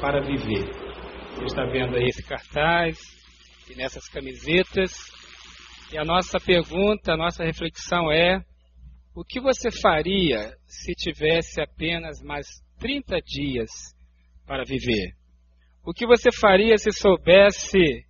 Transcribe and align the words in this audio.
para 0.00 0.20
viver. 0.22 0.66
Você 1.34 1.44
está 1.44 1.64
vendo 1.66 1.94
aí 1.94 2.06
esse 2.06 2.22
cartaz 2.22 2.98
e 3.70 3.74
nessas 3.76 4.08
camisetas. 4.08 4.92
E 5.92 5.98
a 5.98 6.04
nossa 6.04 6.38
pergunta, 6.40 7.12
a 7.12 7.16
nossa 7.16 7.44
reflexão 7.44 8.10
é: 8.10 8.42
o 9.14 9.22
que 9.24 9.40
você 9.40 9.70
faria 9.70 10.56
se 10.64 10.94
tivesse 10.94 11.60
apenas 11.60 12.22
mais 12.22 12.46
30 12.78 13.20
dias 13.20 13.70
para 14.46 14.64
viver? 14.64 15.14
O 15.84 15.92
que 15.92 16.06
você 16.06 16.30
faria 16.32 16.76
se 16.78 16.92
soubesse 16.92 18.06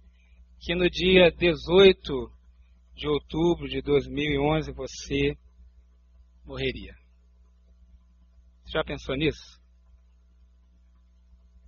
que 0.61 0.75
no 0.75 0.88
dia 0.88 1.30
18 1.30 2.30
de 2.95 3.09
outubro 3.09 3.68
de 3.68 3.80
2011 3.82 4.72
você 4.72 5.36
morreria? 6.45 6.95
Já 8.72 8.84
pensou 8.84 9.16
nisso? 9.16 9.59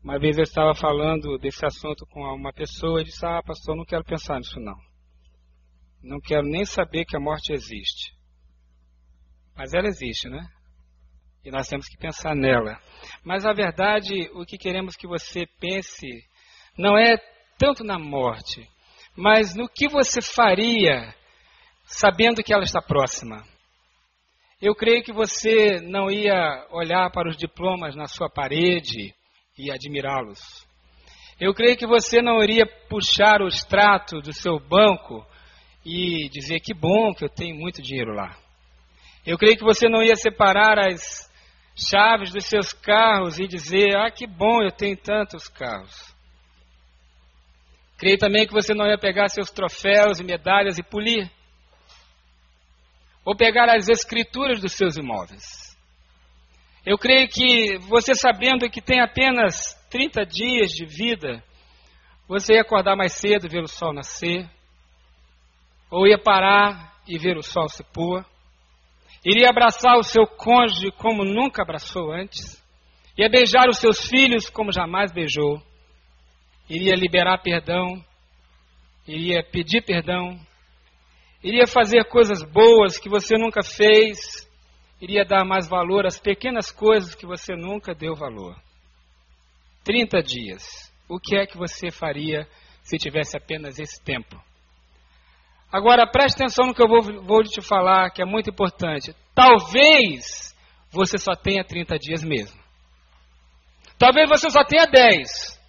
Uma 0.03 0.19
vez 0.19 0.37
eu 0.37 0.43
estava 0.43 0.75
falando 0.75 1.39
desse 1.39 1.64
assunto 1.64 2.05
com 2.06 2.23
uma 2.23 2.52
pessoa 2.52 3.01
e 3.01 3.05
disse: 3.05 3.24
Ah, 3.24 3.41
pastor, 3.41 3.77
não 3.77 3.84
quero 3.84 4.02
pensar 4.02 4.38
nisso 4.38 4.59
não. 4.59 4.77
Não 6.02 6.20
quero 6.20 6.43
nem 6.43 6.65
saber 6.65 7.05
que 7.05 7.16
a 7.16 7.20
morte 7.20 7.52
existe. 7.52 8.12
Mas 9.57 9.73
ela 9.73 9.87
existe, 9.87 10.29
né? 10.29 10.45
E 11.45 11.52
nós 11.52 11.69
temos 11.69 11.87
que 11.87 11.96
pensar 11.96 12.34
nela. 12.34 12.80
Mas 13.24 13.46
a 13.46 13.52
verdade, 13.52 14.29
o 14.34 14.45
que 14.45 14.59
queremos 14.59 14.96
que 14.96 15.07
você 15.07 15.46
pense 15.60 16.09
não 16.77 16.98
é 16.98 17.16
tanto 17.57 17.84
na 17.84 17.96
morte, 17.96 18.69
mas 19.16 19.55
no 19.55 19.69
que 19.69 19.87
você 19.87 20.21
faria 20.21 21.15
sabendo 21.84 22.43
que 22.43 22.52
ela 22.52 22.65
está 22.65 22.82
próxima. 22.82 23.45
Eu 24.60 24.74
creio 24.74 25.05
que 25.05 25.12
você 25.12 25.80
não 25.80 26.10
ia 26.10 26.66
olhar 26.71 27.10
para 27.12 27.29
os 27.29 27.37
diplomas 27.37 27.95
na 27.95 28.07
sua 28.07 28.29
parede 28.29 29.15
e 29.59 29.70
admirá-los. 29.70 30.66
Eu 31.41 31.52
creio 31.52 31.77
que 31.77 31.87
você 31.87 32.23
não 32.23 32.43
iria 32.43 32.66
puxar 32.88 33.43
o 33.43 33.48
extrato 33.48 34.21
do 34.21 34.32
seu 34.32 34.59
banco 34.59 35.26
e 35.85 36.29
dizer 36.30 36.60
que 36.60 36.73
bom 36.73 37.13
que 37.13 37.24
eu 37.24 37.29
tenho 37.29 37.57
muito 37.57 37.82
dinheiro 37.82 38.15
lá. 38.15 38.37
Eu 39.26 39.37
creio 39.37 39.57
que 39.57 39.65
você 39.65 39.88
não 39.88 40.02
ia 40.02 40.16
separar 40.16 40.79
as 40.79 41.30
chaves 41.76 42.32
dos 42.32 42.45
seus 42.45 42.73
carros 42.73 43.38
e 43.38 43.46
dizer: 43.46 43.96
Ah, 43.96 44.10
que 44.10 44.26
bom, 44.26 44.63
eu 44.63 44.71
tenho 44.71 44.96
tantos 44.96 45.49
carros. 45.49 46.13
Creio 47.98 48.19
também 48.19 48.46
que 48.46 48.52
você 48.52 48.74
não 48.74 48.87
ia 48.87 48.98
pegar 48.98 49.29
seus 49.29 49.51
troféus 49.51 50.19
e 50.19 50.24
medalhas 50.24 50.79
e 50.79 50.82
polir. 50.82 51.30
Ou 53.24 53.37
pegar 53.37 53.73
as 53.73 53.88
escrituras 53.88 54.60
dos 54.60 54.73
seus 54.73 54.96
imóveis. 54.96 55.71
Eu 56.85 56.99
creio 56.99 57.29
que 57.29 57.79
você 57.79 58.13
sabendo 58.13 58.69
que 58.69 58.83
tem 58.83 59.01
apenas 59.01 59.75
30 59.88 60.27
dias 60.27 60.71
de 60.73 60.85
vida, 60.85 61.43
você 62.27 62.55
ia 62.55 62.63
acordar 62.63 62.97
mais 62.97 63.13
cedo 63.13 63.47
e 63.47 63.49
ver 63.49 63.63
o 63.63 63.69
sol 63.69 63.93
nascer, 63.93 64.50
ou 65.88 66.09
ia 66.09 66.19
parar 66.19 67.00
e 67.06 67.16
ver 67.16 67.37
o 67.37 67.43
sol 67.43 67.69
se 67.69 67.84
pôr, 67.84 68.25
iria 69.25 69.49
abraçar 69.49 69.97
o 69.97 70.03
seu 70.03 70.27
cônjuge 70.27 70.91
como 70.99 71.25
nunca 71.25 71.62
abraçou 71.62 72.12
antes, 72.12 72.60
ia 73.16 73.28
beijar 73.28 73.69
os 73.69 73.78
seus 73.78 74.09
filhos 74.09 74.50
como 74.50 74.72
jamais 74.72 75.12
beijou, 75.12 75.62
iria 76.69 76.97
liberar 76.97 77.38
perdão, 77.38 78.05
iria 79.06 79.41
pedir 79.44 79.83
perdão, 79.83 80.37
iria 81.44 81.66
fazer 81.69 82.06
coisas 82.06 82.43
boas 82.43 82.99
que 82.99 83.09
você 83.09 83.38
nunca 83.38 83.62
fez, 83.62 84.50
iria 85.03 85.25
dar 85.25 85.44
mais 85.44 85.69
valor 85.69 86.06
às 86.06 86.20
pequenas 86.20 86.70
coisas 86.70 87.12
que 87.12 87.26
você 87.26 87.56
nunca 87.56 87.92
deu 87.92 88.14
valor. 88.14 88.56
30 89.82 90.22
dias. 90.22 90.92
O 91.08 91.19
que 91.19 91.36
é 91.36 91.44
que 91.44 91.58
você 91.58 91.91
faria 91.91 92.48
se 92.84 92.97
tivesse 92.98 93.36
apenas 93.36 93.80
esse 93.80 94.00
tempo? 94.00 94.41
Agora, 95.72 96.06
preste 96.06 96.36
atenção 96.36 96.66
no 96.66 96.75
que 96.75 96.80
eu 96.80 96.86
vou, 96.86 97.03
vou 97.25 97.42
te 97.42 97.60
falar, 97.60 98.10
que 98.10 98.22
é 98.22 98.24
muito 98.24 98.50
importante. 98.50 99.12
Talvez 99.34 100.54
você 100.88 101.18
só 101.18 101.34
tenha 101.34 101.64
30 101.64 101.98
dias 101.98 102.22
mesmo. 102.22 102.60
Talvez 103.98 104.28
você 104.28 104.50
só 104.50 104.64
tenha 104.64 104.86
10. 104.86 105.60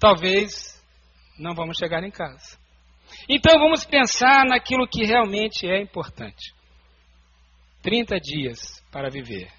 Talvez 0.00 0.82
não 1.38 1.54
vamos 1.54 1.76
chegar 1.76 2.02
em 2.02 2.10
casa. 2.10 2.58
Então 3.28 3.58
vamos 3.58 3.84
pensar 3.84 4.46
naquilo 4.46 4.88
que 4.88 5.04
realmente 5.04 5.68
é 5.68 5.82
importante. 5.82 6.54
30 7.84 8.18
dias 8.18 8.82
para 8.90 9.10
viver. 9.10 9.52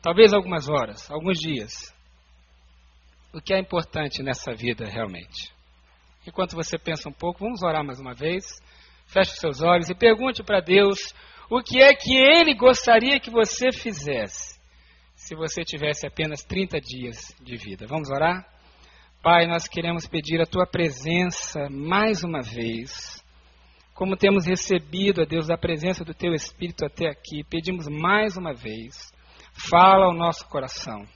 Talvez 0.00 0.32
algumas 0.32 0.68
horas, 0.68 1.10
alguns 1.10 1.36
dias. 1.36 1.92
O 3.34 3.40
que 3.40 3.52
é 3.52 3.58
importante 3.58 4.22
nessa 4.22 4.54
vida 4.54 4.86
realmente? 4.86 5.52
Enquanto 6.24 6.54
você 6.54 6.78
pensa 6.78 7.08
um 7.08 7.12
pouco, 7.12 7.40
vamos 7.40 7.60
orar 7.64 7.84
mais 7.84 7.98
uma 7.98 8.14
vez. 8.14 8.44
Feche 9.08 9.32
os 9.32 9.38
seus 9.38 9.62
olhos 9.62 9.90
e 9.90 9.94
pergunte 9.96 10.44
para 10.44 10.60
Deus 10.60 11.12
o 11.50 11.60
que 11.60 11.82
é 11.82 11.92
que 11.92 12.14
Ele 12.14 12.54
gostaria 12.54 13.18
que 13.18 13.30
você 13.30 13.72
fizesse 13.72 14.60
se 15.16 15.34
você 15.34 15.64
tivesse 15.64 16.06
apenas 16.06 16.44
30 16.44 16.80
dias 16.80 17.34
de 17.42 17.56
vida. 17.56 17.84
Vamos 17.84 18.10
orar? 18.10 18.46
Pai, 19.20 19.48
nós 19.48 19.66
queremos 19.66 20.06
pedir 20.06 20.40
a 20.40 20.46
Tua 20.46 20.66
presença 20.68 21.68
mais 21.68 22.22
uma 22.22 22.42
vez 22.42 23.20
como 24.00 24.16
temos 24.16 24.46
recebido, 24.46 25.20
a 25.20 25.26
Deus, 25.26 25.50
a 25.50 25.58
presença 25.58 26.02
do 26.02 26.14
Teu 26.14 26.32
Espírito 26.32 26.86
até 26.86 27.06
aqui, 27.06 27.44
pedimos 27.44 27.86
mais 27.86 28.34
uma 28.34 28.54
vez, 28.54 29.12
fala 29.52 30.06
ao 30.06 30.14
nosso 30.14 30.48
coração. 30.48 31.06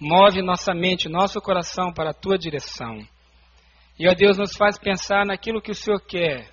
Move 0.00 0.42
nossa 0.42 0.74
mente, 0.74 1.08
nosso 1.08 1.40
coração 1.40 1.92
para 1.92 2.10
a 2.10 2.12
Tua 2.12 2.36
direção. 2.36 2.98
E, 3.96 4.08
ó 4.08 4.12
Deus, 4.12 4.38
nos 4.38 4.56
faz 4.56 4.76
pensar 4.76 5.24
naquilo 5.24 5.62
que 5.62 5.70
o 5.70 5.74
Senhor 5.74 6.00
quer. 6.00 6.52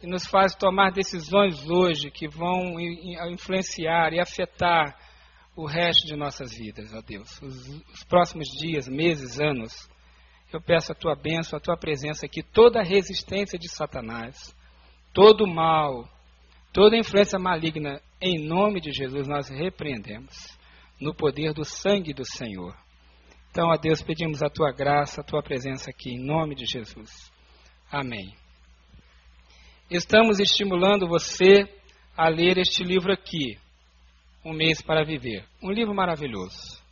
E 0.00 0.06
nos 0.06 0.28
faz 0.28 0.54
tomar 0.54 0.92
decisões 0.92 1.68
hoje 1.68 2.08
que 2.08 2.28
vão 2.28 2.78
influenciar 3.32 4.12
e 4.12 4.20
afetar 4.20 4.96
o 5.56 5.66
resto 5.66 6.06
de 6.06 6.14
nossas 6.14 6.56
vidas, 6.56 6.94
ó 6.94 7.00
Deus. 7.00 7.42
Os, 7.42 7.68
os 7.92 8.04
próximos 8.04 8.46
dias, 8.60 8.86
meses, 8.86 9.40
anos 9.40 9.90
eu 10.56 10.60
peço 10.60 10.92
a 10.92 10.94
tua 10.94 11.14
bênção, 11.14 11.56
a 11.56 11.60
tua 11.60 11.76
presença 11.76 12.26
aqui, 12.26 12.42
toda 12.42 12.80
a 12.80 12.84
resistência 12.84 13.58
de 13.58 13.68
Satanás, 13.68 14.54
todo 15.12 15.44
o 15.44 15.52
mal, 15.52 16.08
toda 16.72 16.96
a 16.96 16.98
influência 16.98 17.38
maligna, 17.38 18.00
em 18.20 18.46
nome 18.46 18.80
de 18.80 18.92
Jesus, 18.92 19.26
nós 19.26 19.48
repreendemos, 19.48 20.34
no 21.00 21.14
poder 21.14 21.52
do 21.52 21.64
sangue 21.64 22.12
do 22.12 22.24
Senhor. 22.24 22.76
Então, 23.50 23.70
a 23.70 23.76
Deus, 23.76 24.00
pedimos 24.00 24.42
a 24.42 24.48
tua 24.48 24.72
graça, 24.72 25.20
a 25.20 25.24
tua 25.24 25.42
presença 25.42 25.90
aqui, 25.90 26.10
em 26.10 26.24
nome 26.24 26.54
de 26.54 26.64
Jesus. 26.64 27.30
Amém. 27.90 28.34
Estamos 29.90 30.40
estimulando 30.40 31.06
você 31.06 31.68
a 32.16 32.28
ler 32.28 32.56
este 32.56 32.82
livro 32.82 33.12
aqui, 33.12 33.58
Um 34.42 34.54
Mês 34.54 34.80
para 34.80 35.04
Viver. 35.04 35.44
Um 35.62 35.70
livro 35.70 35.94
maravilhoso. 35.94 36.82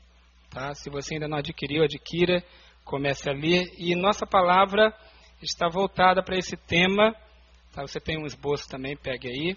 Tá? 0.50 0.74
Se 0.74 0.90
você 0.90 1.14
ainda 1.14 1.28
não 1.28 1.38
adquiriu, 1.38 1.82
adquira 1.82 2.44
comece 2.90 3.30
a 3.30 3.32
ler. 3.32 3.72
E 3.78 3.94
nossa 3.94 4.26
palavra 4.26 4.92
está 5.40 5.68
voltada 5.68 6.24
para 6.24 6.36
esse 6.36 6.56
tema. 6.56 7.14
Tá? 7.72 7.82
Você 7.82 8.00
tem 8.00 8.18
um 8.18 8.26
esboço 8.26 8.68
também, 8.68 8.96
pegue 8.96 9.28
aí. 9.28 9.56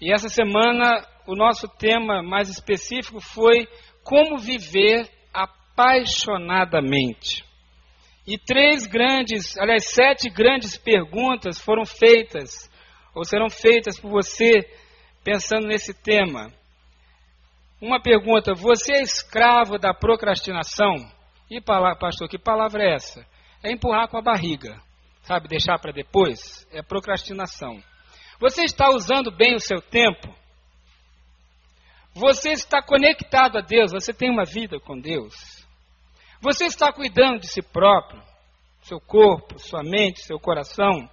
E 0.00 0.12
essa 0.12 0.28
semana 0.28 1.04
o 1.26 1.34
nosso 1.34 1.66
tema 1.66 2.22
mais 2.22 2.48
específico 2.48 3.20
foi 3.20 3.66
como 4.04 4.38
viver 4.38 5.10
apaixonadamente. 5.32 7.44
E 8.26 8.38
três 8.38 8.86
grandes, 8.86 9.58
aliás, 9.58 9.92
sete 9.92 10.30
grandes 10.30 10.78
perguntas 10.78 11.60
foram 11.60 11.84
feitas, 11.84 12.70
ou 13.14 13.22
serão 13.24 13.50
feitas 13.50 14.00
por 14.00 14.10
você 14.10 14.66
pensando 15.22 15.66
nesse 15.66 15.92
tema. 15.92 16.50
Uma 17.80 18.00
pergunta: 18.00 18.54
você 18.54 18.94
é 18.94 19.02
escravo 19.02 19.78
da 19.78 19.92
procrastinação? 19.92 20.94
E 21.50 21.60
pastor, 21.60 22.28
que 22.28 22.38
palavra 22.38 22.82
é 22.82 22.94
essa? 22.94 23.26
É 23.62 23.70
empurrar 23.70 24.08
com 24.08 24.16
a 24.16 24.22
barriga, 24.22 24.80
sabe? 25.22 25.48
Deixar 25.48 25.78
para 25.78 25.92
depois? 25.92 26.66
É 26.72 26.82
procrastinação. 26.82 27.82
Você 28.40 28.62
está 28.64 28.88
usando 28.90 29.30
bem 29.30 29.54
o 29.54 29.60
seu 29.60 29.80
tempo? 29.80 30.34
Você 32.14 32.50
está 32.50 32.82
conectado 32.82 33.58
a 33.58 33.60
Deus? 33.60 33.92
Você 33.92 34.12
tem 34.12 34.30
uma 34.30 34.44
vida 34.44 34.78
com 34.80 34.98
Deus? 34.98 35.66
Você 36.40 36.66
está 36.66 36.92
cuidando 36.92 37.40
de 37.40 37.48
si 37.48 37.62
próprio, 37.62 38.22
seu 38.82 39.00
corpo, 39.00 39.58
sua 39.58 39.82
mente, 39.82 40.20
seu 40.20 40.38
coração? 40.38 41.08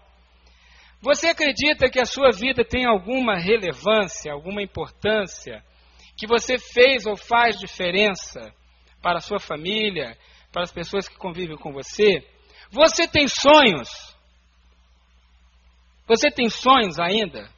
Você 1.02 1.30
acredita 1.30 1.90
que 1.90 2.00
a 2.00 2.06
sua 2.06 2.32
vida 2.32 2.64
tem 2.64 2.86
alguma 2.86 3.38
relevância, 3.38 4.32
alguma 4.32 4.62
importância? 4.62 5.64
Que 6.16 6.28
você 6.28 6.58
fez 6.60 7.06
ou 7.06 7.18
faz 7.18 7.58
diferença 7.58 8.54
para 9.02 9.18
a 9.18 9.22
sua 9.22 9.40
família, 9.40 10.18
para 10.52 10.64
as 10.64 10.72
pessoas 10.72 11.08
que 11.08 11.18
convivem 11.18 11.58
com 11.58 11.72
você. 11.72 12.26
Você 12.70 13.08
tem 13.08 13.28
sonhos? 13.28 14.16
Você 16.08 16.30
tem 16.30 16.50
sonhos 16.50 17.00
ainda? 17.00 17.50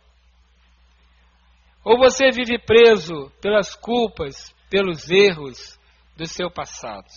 Ou 1.83 1.97
você 1.97 2.31
vive 2.31 2.57
preso 2.59 3.31
pelas 3.41 3.75
culpas, 3.75 4.55
pelos 4.69 5.09
erros 5.09 5.79
do 6.15 6.25
seu 6.25 6.49
passado. 6.49 7.07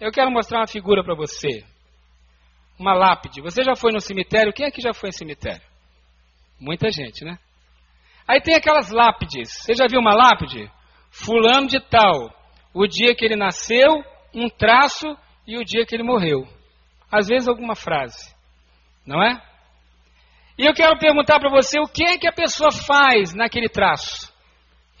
Eu 0.00 0.12
quero 0.12 0.30
mostrar 0.30 0.60
uma 0.60 0.66
figura 0.66 1.02
para 1.02 1.14
você. 1.14 1.64
Uma 2.78 2.94
lápide. 2.94 3.40
Você 3.40 3.64
já 3.64 3.74
foi 3.74 3.92
no 3.92 4.00
cemitério? 4.00 4.52
Quem 4.52 4.66
aqui 4.66 4.80
já 4.80 4.92
foi 4.92 5.08
em 5.08 5.12
cemitério? 5.12 5.66
Muita 6.60 6.90
gente, 6.90 7.24
né? 7.24 7.38
Aí 8.26 8.40
tem 8.40 8.54
aquelas 8.54 8.90
lápides. 8.90 9.50
Você 9.62 9.74
já 9.74 9.86
viu 9.88 10.00
uma 10.00 10.14
lápide? 10.14 10.70
Fulano 11.10 11.66
de 11.66 11.80
tal. 11.80 12.30
O 12.72 12.86
dia 12.86 13.14
que 13.14 13.24
ele 13.24 13.36
nasceu, 13.36 14.04
um 14.34 14.48
traço 14.48 15.06
e 15.46 15.56
o 15.56 15.64
dia 15.64 15.84
que 15.86 15.94
ele 15.94 16.02
morreu. 16.02 16.46
Às 17.10 17.28
vezes 17.28 17.48
alguma 17.48 17.74
frase. 17.74 18.34
Não 19.06 19.22
é? 19.22 19.42
E 20.58 20.66
eu 20.66 20.74
quero 20.74 20.98
perguntar 20.98 21.38
para 21.38 21.50
você 21.50 21.78
o 21.78 21.86
que 21.86 22.04
é 22.04 22.18
que 22.18 22.28
a 22.28 22.32
pessoa 22.32 22.70
faz 22.70 23.32
naquele 23.32 23.68
traço 23.68 24.32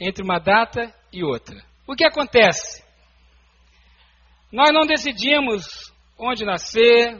entre 0.00 0.22
uma 0.22 0.38
data 0.38 0.94
e 1.12 1.24
outra. 1.24 1.56
O 1.86 1.94
que 1.94 2.06
acontece? 2.06 2.84
Nós 4.52 4.72
não 4.72 4.86
decidimos 4.86 5.92
onde 6.16 6.44
nascer, 6.44 7.18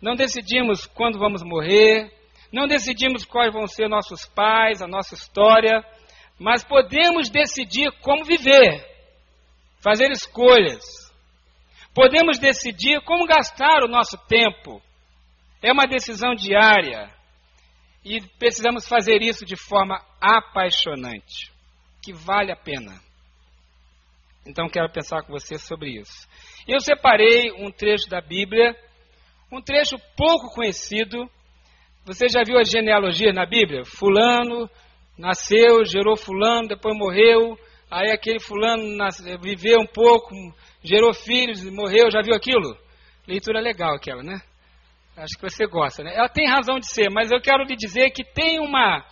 não 0.00 0.14
decidimos 0.14 0.86
quando 0.86 1.18
vamos 1.18 1.42
morrer, 1.42 2.10
não 2.52 2.66
decidimos 2.66 3.24
quais 3.24 3.52
vão 3.52 3.66
ser 3.66 3.88
nossos 3.88 4.24
pais, 4.26 4.80
a 4.80 4.86
nossa 4.86 5.14
história, 5.14 5.84
mas 6.38 6.64
podemos 6.64 7.28
decidir 7.28 7.90
como 8.00 8.24
viver, 8.24 8.95
fazer 9.80 10.10
escolhas. 10.10 10.82
Podemos 11.94 12.38
decidir 12.38 13.00
como 13.02 13.26
gastar 13.26 13.82
o 13.82 13.88
nosso 13.88 14.18
tempo. 14.26 14.82
É 15.62 15.72
uma 15.72 15.86
decisão 15.86 16.34
diária. 16.34 17.10
E 18.04 18.20
precisamos 18.38 18.86
fazer 18.86 19.22
isso 19.22 19.44
de 19.44 19.56
forma 19.56 20.00
apaixonante, 20.20 21.50
que 22.02 22.12
vale 22.12 22.52
a 22.52 22.56
pena. 22.56 23.00
Então 24.46 24.68
quero 24.68 24.92
pensar 24.92 25.22
com 25.22 25.32
você 25.32 25.58
sobre 25.58 25.98
isso. 26.00 26.28
Eu 26.68 26.78
separei 26.80 27.50
um 27.52 27.70
trecho 27.70 28.08
da 28.08 28.20
Bíblia, 28.20 28.76
um 29.50 29.60
trecho 29.60 29.96
pouco 30.16 30.54
conhecido. 30.54 31.28
Você 32.04 32.28
já 32.28 32.42
viu 32.44 32.58
a 32.58 32.64
genealogia 32.64 33.32
na 33.32 33.44
Bíblia? 33.44 33.84
Fulano 33.84 34.70
nasceu, 35.18 35.84
gerou 35.84 36.16
fulano, 36.16 36.68
depois 36.68 36.96
morreu, 36.96 37.58
aí 37.90 38.10
aquele 38.10 38.40
fulano 38.40 38.96
nasceu, 38.96 39.38
viveu 39.38 39.80
um 39.80 39.86
pouco, 39.86 40.34
gerou 40.82 41.12
filhos, 41.14 41.64
morreu, 41.70 42.10
já 42.10 42.20
viu 42.20 42.34
aquilo? 42.34 42.76
Leitura 43.26 43.60
legal 43.60 43.94
aquela, 43.94 44.22
né? 44.22 44.40
Acho 45.16 45.34
que 45.38 45.48
você 45.48 45.66
gosta, 45.66 46.02
né? 46.02 46.14
Ela 46.14 46.28
tem 46.28 46.48
razão 46.48 46.78
de 46.78 46.92
ser, 46.92 47.10
mas 47.10 47.30
eu 47.30 47.40
quero 47.40 47.64
lhe 47.64 47.74
dizer 47.74 48.10
que 48.10 48.22
tem 48.22 48.60
uma, 48.60 49.04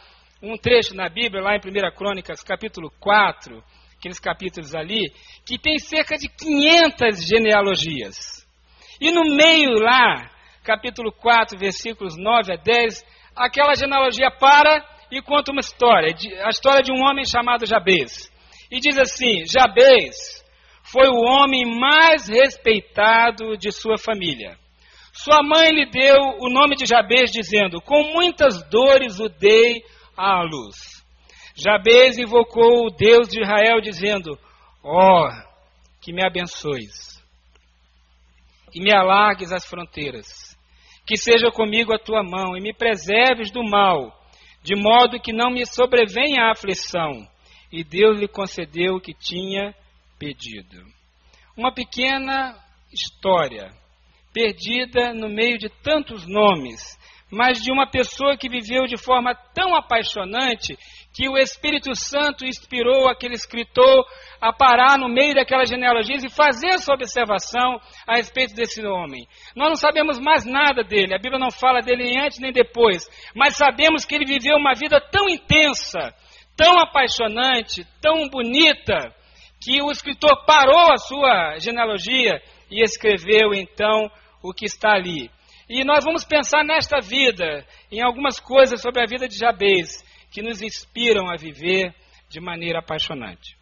um 0.43 0.56
trecho 0.56 0.94
na 0.94 1.09
Bíblia, 1.09 1.43
lá 1.43 1.55
em 1.55 1.59
1 1.59 1.97
Crônicas, 1.97 2.43
capítulo 2.43 2.91
4, 3.00 3.62
aqueles 3.97 4.21
capítulos 4.21 4.75
ali, 4.75 5.11
que 5.47 5.59
tem 5.59 5.79
cerca 5.79 6.17
de 6.17 6.29
500 6.29 7.27
genealogias. 7.27 8.47
E 9.00 9.11
no 9.11 9.35
meio 9.35 9.73
lá, 9.81 10.31
capítulo 10.62 11.11
4, 11.11 11.59
versículos 11.59 12.17
9 12.19 12.53
a 12.53 12.56
10, 12.56 13.03
aquela 13.35 13.75
genealogia 13.75 14.31
para 14.31 14.85
e 15.11 15.23
conta 15.23 15.53
uma 15.53 15.61
história, 15.61 16.15
a 16.44 16.50
história 16.50 16.82
de 16.82 16.93
um 16.93 17.03
homem 17.03 17.25
chamado 17.25 17.67
Jabez. 17.67 18.31
E 18.75 18.81
diz 18.81 18.99
assim: 18.99 19.44
Jabez 19.47 20.44
foi 20.82 21.06
o 21.06 21.23
homem 21.23 21.65
mais 21.79 22.26
respeitado 22.29 23.56
de 23.56 23.71
sua 23.71 23.97
família. 23.97 24.59
Sua 25.12 25.44
mãe 25.44 25.71
lhe 25.71 25.88
deu 25.88 26.17
o 26.41 26.50
nome 26.50 26.75
de 26.75 26.85
Jabez, 26.85 27.31
dizendo: 27.31 27.81
Com 27.81 28.03
muitas 28.12 28.69
dores 28.69 29.21
o 29.21 29.29
dei 29.29 29.85
à 30.17 30.43
luz. 30.43 31.05
Jabez 31.55 32.19
invocou 32.19 32.87
o 32.87 32.91
Deus 32.91 33.29
de 33.29 33.43
Israel, 33.43 33.81
dizendo: 33.81 34.37
Ó, 34.82 35.29
oh, 35.29 35.31
que 36.03 36.12
me 36.12 36.27
abençoes 36.27 37.23
e 38.75 38.82
me 38.82 38.93
alargues 38.93 39.53
as 39.53 39.65
fronteiras, 39.65 40.59
que 41.06 41.17
seja 41.17 41.49
comigo 41.53 41.94
a 41.94 41.99
tua 41.99 42.25
mão 42.25 42.56
e 42.56 42.61
me 42.61 42.75
preserves 42.75 43.53
do 43.53 43.62
mal, 43.62 44.12
de 44.65 44.75
modo 44.75 45.20
que 45.20 45.32
não 45.32 45.49
me 45.49 45.65
sobrevenha 45.65 46.47
a 46.47 46.50
aflição. 46.50 47.32
E 47.75 47.82
Deus 47.82 48.21
lhe 48.21 48.29
concedeu 48.29 48.94
o 48.94 49.00
que 49.00 49.12
tinha 49.12 49.75
pedido. 50.17 50.81
Uma 51.56 51.75
pequena 51.75 52.55
história, 52.93 53.73
perdida 54.32 55.12
no 55.12 55.29
meio 55.29 55.59
de 55.59 55.69
tantos 55.82 56.25
nomes, 56.25 56.97
mas 57.32 57.61
de 57.61 57.73
uma 57.73 57.91
pessoa 57.91 58.37
que 58.37 58.49
viveu 58.49 58.85
de 58.85 58.97
forma 58.97 59.35
tão 59.53 59.75
apaixonante 59.75 60.79
que 61.12 61.29
o 61.29 61.37
Espírito 61.37 61.93
Santo 61.97 62.47
inspirou 62.47 63.09
aquele 63.09 63.35
escritor 63.35 64.06
a 64.41 64.53
parar 64.53 64.97
no 64.97 65.09
meio 65.09 65.35
daquelas 65.35 65.69
genealogias 65.69 66.23
e 66.23 66.31
fazer 66.31 66.69
essa 66.69 66.94
observação 66.94 67.81
a 68.06 68.15
respeito 68.15 68.55
desse 68.55 68.87
homem. 68.87 69.27
Nós 69.56 69.70
não 69.70 69.77
sabemos 69.77 70.20
mais 70.20 70.44
nada 70.44 70.85
dele, 70.85 71.12
a 71.12 71.19
Bíblia 71.19 71.41
não 71.41 71.50
fala 71.50 71.81
dele 71.81 72.05
nem 72.05 72.20
antes 72.20 72.38
nem 72.38 72.53
depois, 72.53 73.05
mas 73.35 73.56
sabemos 73.56 74.05
que 74.05 74.15
ele 74.15 74.27
viveu 74.27 74.56
uma 74.56 74.75
vida 74.75 75.00
tão 75.11 75.29
intensa, 75.29 76.15
tão 76.56 76.79
apaixonante, 76.79 77.85
tão 78.01 78.29
bonita, 78.29 79.15
que 79.61 79.81
o 79.83 79.91
escritor 79.91 80.45
parou 80.45 80.93
a 80.93 80.99
sua 80.99 81.59
genealogia 81.59 82.41
e 82.71 82.83
escreveu 82.83 83.55
então 83.55 84.11
o 84.43 84.53
que 84.53 84.67
está 84.67 84.93
ali. 84.93 85.31
E 85.69 85.85
nós 85.85 86.05
vamos 86.05 86.25
pensar 86.25 86.62
nesta 86.62 87.01
vida, 87.01 87.67
em 87.91 88.03
algumas 88.03 88.39
coisas 88.39 88.83
sobre 88.83 89.03
a 89.03 89.06
vida 89.06 89.27
de 89.27 89.39
Jabez 89.39 90.05
que 90.31 90.43
nos 90.43 90.61
inspiram 90.61 91.31
a 91.31 91.37
viver 91.37 91.95
de 92.29 92.41
maneira 92.41 92.81
apaixonante. 92.81 93.56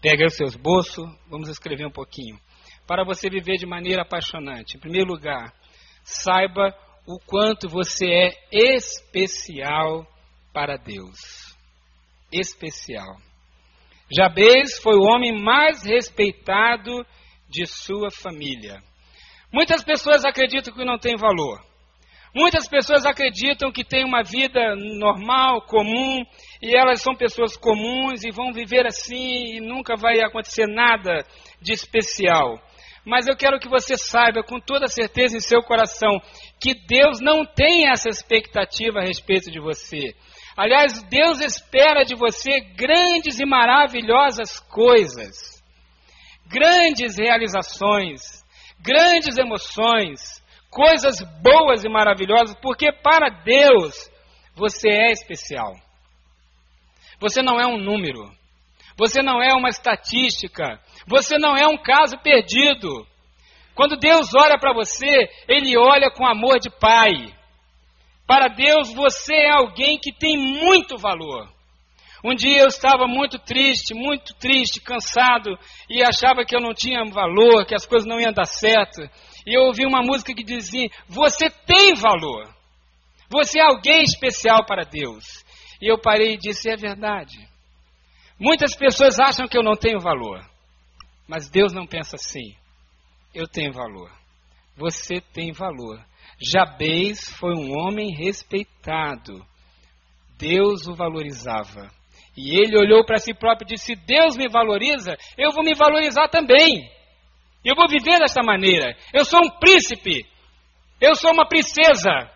Pega 0.00 0.26
os 0.26 0.34
seus 0.34 0.54
bolsos, 0.54 1.08
vamos 1.28 1.48
escrever 1.48 1.86
um 1.86 1.90
pouquinho. 1.90 2.38
Para 2.86 3.04
você 3.04 3.28
viver 3.30 3.56
de 3.56 3.66
maneira 3.66 4.02
apaixonante, 4.02 4.76
em 4.76 4.80
primeiro 4.80 5.08
lugar, 5.08 5.52
saiba 6.04 6.76
o 7.06 7.18
quanto 7.18 7.68
você 7.68 8.06
é 8.06 8.30
especial 8.52 10.06
para 10.52 10.76
Deus. 10.76 11.56
Especial. 12.32 13.16
Jabez 14.10 14.78
foi 14.78 14.96
o 14.96 15.04
homem 15.04 15.42
mais 15.42 15.84
respeitado 15.84 17.04
de 17.48 17.66
sua 17.66 18.10
família. 18.10 18.82
Muitas 19.52 19.82
pessoas 19.82 20.24
acreditam 20.24 20.72
que 20.72 20.84
não 20.84 20.98
tem 20.98 21.16
valor. 21.16 21.62
Muitas 22.34 22.66
pessoas 22.66 23.04
acreditam 23.04 23.70
que 23.70 23.84
têm 23.84 24.06
uma 24.06 24.22
vida 24.22 24.74
normal, 24.74 25.62
comum, 25.66 26.24
e 26.62 26.74
elas 26.74 27.02
são 27.02 27.14
pessoas 27.14 27.58
comuns 27.58 28.24
e 28.24 28.30
vão 28.30 28.52
viver 28.52 28.86
assim 28.86 29.56
e 29.56 29.60
nunca 29.60 29.96
vai 29.96 30.20
acontecer 30.20 30.66
nada 30.66 31.26
de 31.60 31.72
especial. 31.74 32.58
Mas 33.04 33.26
eu 33.26 33.36
quero 33.36 33.58
que 33.58 33.68
você 33.68 33.96
saiba 33.96 34.42
com 34.44 34.60
toda 34.60 34.86
certeza 34.86 35.36
em 35.36 35.40
seu 35.40 35.62
coração 35.62 36.20
que 36.60 36.74
Deus 36.74 37.20
não 37.20 37.44
tem 37.44 37.90
essa 37.90 38.08
expectativa 38.08 39.00
a 39.00 39.04
respeito 39.04 39.50
de 39.50 39.58
você. 39.58 40.14
Aliás, 40.56 41.02
Deus 41.04 41.40
espera 41.40 42.04
de 42.04 42.14
você 42.14 42.60
grandes 42.76 43.40
e 43.40 43.46
maravilhosas 43.46 44.60
coisas, 44.60 45.62
grandes 46.46 47.16
realizações, 47.18 48.44
grandes 48.78 49.38
emoções, 49.38 50.42
coisas 50.70 51.20
boas 51.42 51.84
e 51.84 51.88
maravilhosas, 51.88 52.54
porque 52.60 52.92
para 52.92 53.28
Deus 53.42 54.10
você 54.54 54.88
é 54.88 55.12
especial. 55.12 55.74
Você 57.18 57.42
não 57.42 57.60
é 57.60 57.66
um 57.66 57.78
número. 57.78 58.30
Você 58.98 59.22
não 59.22 59.42
é 59.42 59.54
uma 59.54 59.68
estatística. 59.68 60.80
Você 61.06 61.38
não 61.38 61.56
é 61.56 61.66
um 61.66 61.76
caso 61.76 62.18
perdido. 62.18 63.06
Quando 63.74 63.96
Deus 63.96 64.34
olha 64.34 64.58
para 64.58 64.72
você, 64.74 65.28
Ele 65.48 65.76
olha 65.76 66.10
com 66.10 66.26
amor 66.26 66.58
de 66.58 66.70
Pai. 66.70 67.12
Para 68.26 68.48
Deus, 68.48 68.92
você 68.92 69.34
é 69.34 69.50
alguém 69.50 69.98
que 69.98 70.12
tem 70.12 70.36
muito 70.36 70.96
valor. 70.96 71.48
Um 72.24 72.34
dia 72.34 72.60
eu 72.60 72.68
estava 72.68 73.06
muito 73.08 73.38
triste, 73.38 73.94
muito 73.94 74.32
triste, 74.34 74.80
cansado, 74.80 75.58
e 75.90 76.04
achava 76.04 76.44
que 76.44 76.54
eu 76.54 76.60
não 76.60 76.72
tinha 76.72 77.04
valor, 77.04 77.66
que 77.66 77.74
as 77.74 77.84
coisas 77.84 78.08
não 78.08 78.20
iam 78.20 78.32
dar 78.32 78.46
certo 78.46 79.02
e 79.46 79.56
eu 79.56 79.62
ouvi 79.62 79.84
uma 79.84 80.02
música 80.02 80.34
que 80.34 80.44
dizia: 80.44 80.88
Você 81.08 81.50
tem 81.50 81.94
valor. 81.94 82.48
Você 83.28 83.58
é 83.58 83.64
alguém 83.64 84.02
especial 84.02 84.64
para 84.66 84.84
Deus. 84.84 85.44
E 85.80 85.90
eu 85.90 85.98
parei 85.98 86.34
e 86.34 86.38
disse: 86.38 86.70
É 86.70 86.76
verdade. 86.76 87.36
Muitas 88.42 88.74
pessoas 88.74 89.20
acham 89.20 89.46
que 89.46 89.56
eu 89.56 89.62
não 89.62 89.76
tenho 89.76 90.00
valor. 90.00 90.44
Mas 91.28 91.48
Deus 91.48 91.72
não 91.72 91.86
pensa 91.86 92.16
assim. 92.16 92.56
Eu 93.32 93.46
tenho 93.46 93.72
valor. 93.72 94.10
Você 94.76 95.20
tem 95.20 95.52
valor. 95.52 96.04
Jabez 96.40 97.30
foi 97.38 97.54
um 97.54 97.72
homem 97.72 98.12
respeitado. 98.12 99.46
Deus 100.36 100.88
o 100.88 100.94
valorizava. 100.94 101.88
E 102.36 102.58
ele 102.58 102.76
olhou 102.76 103.04
para 103.06 103.18
si 103.18 103.32
próprio 103.32 103.64
e 103.64 103.76
disse: 103.76 103.94
Deus 103.94 104.36
me 104.36 104.48
valoriza, 104.48 105.16
eu 105.38 105.52
vou 105.52 105.62
me 105.62 105.74
valorizar 105.74 106.26
também. 106.26 106.90
Eu 107.64 107.76
vou 107.76 107.86
viver 107.86 108.18
desta 108.18 108.42
maneira. 108.42 108.96
Eu 109.14 109.24
sou 109.24 109.38
um 109.38 109.50
príncipe. 109.60 110.26
Eu 111.00 111.14
sou 111.14 111.32
uma 111.32 111.46
princesa. 111.46 112.28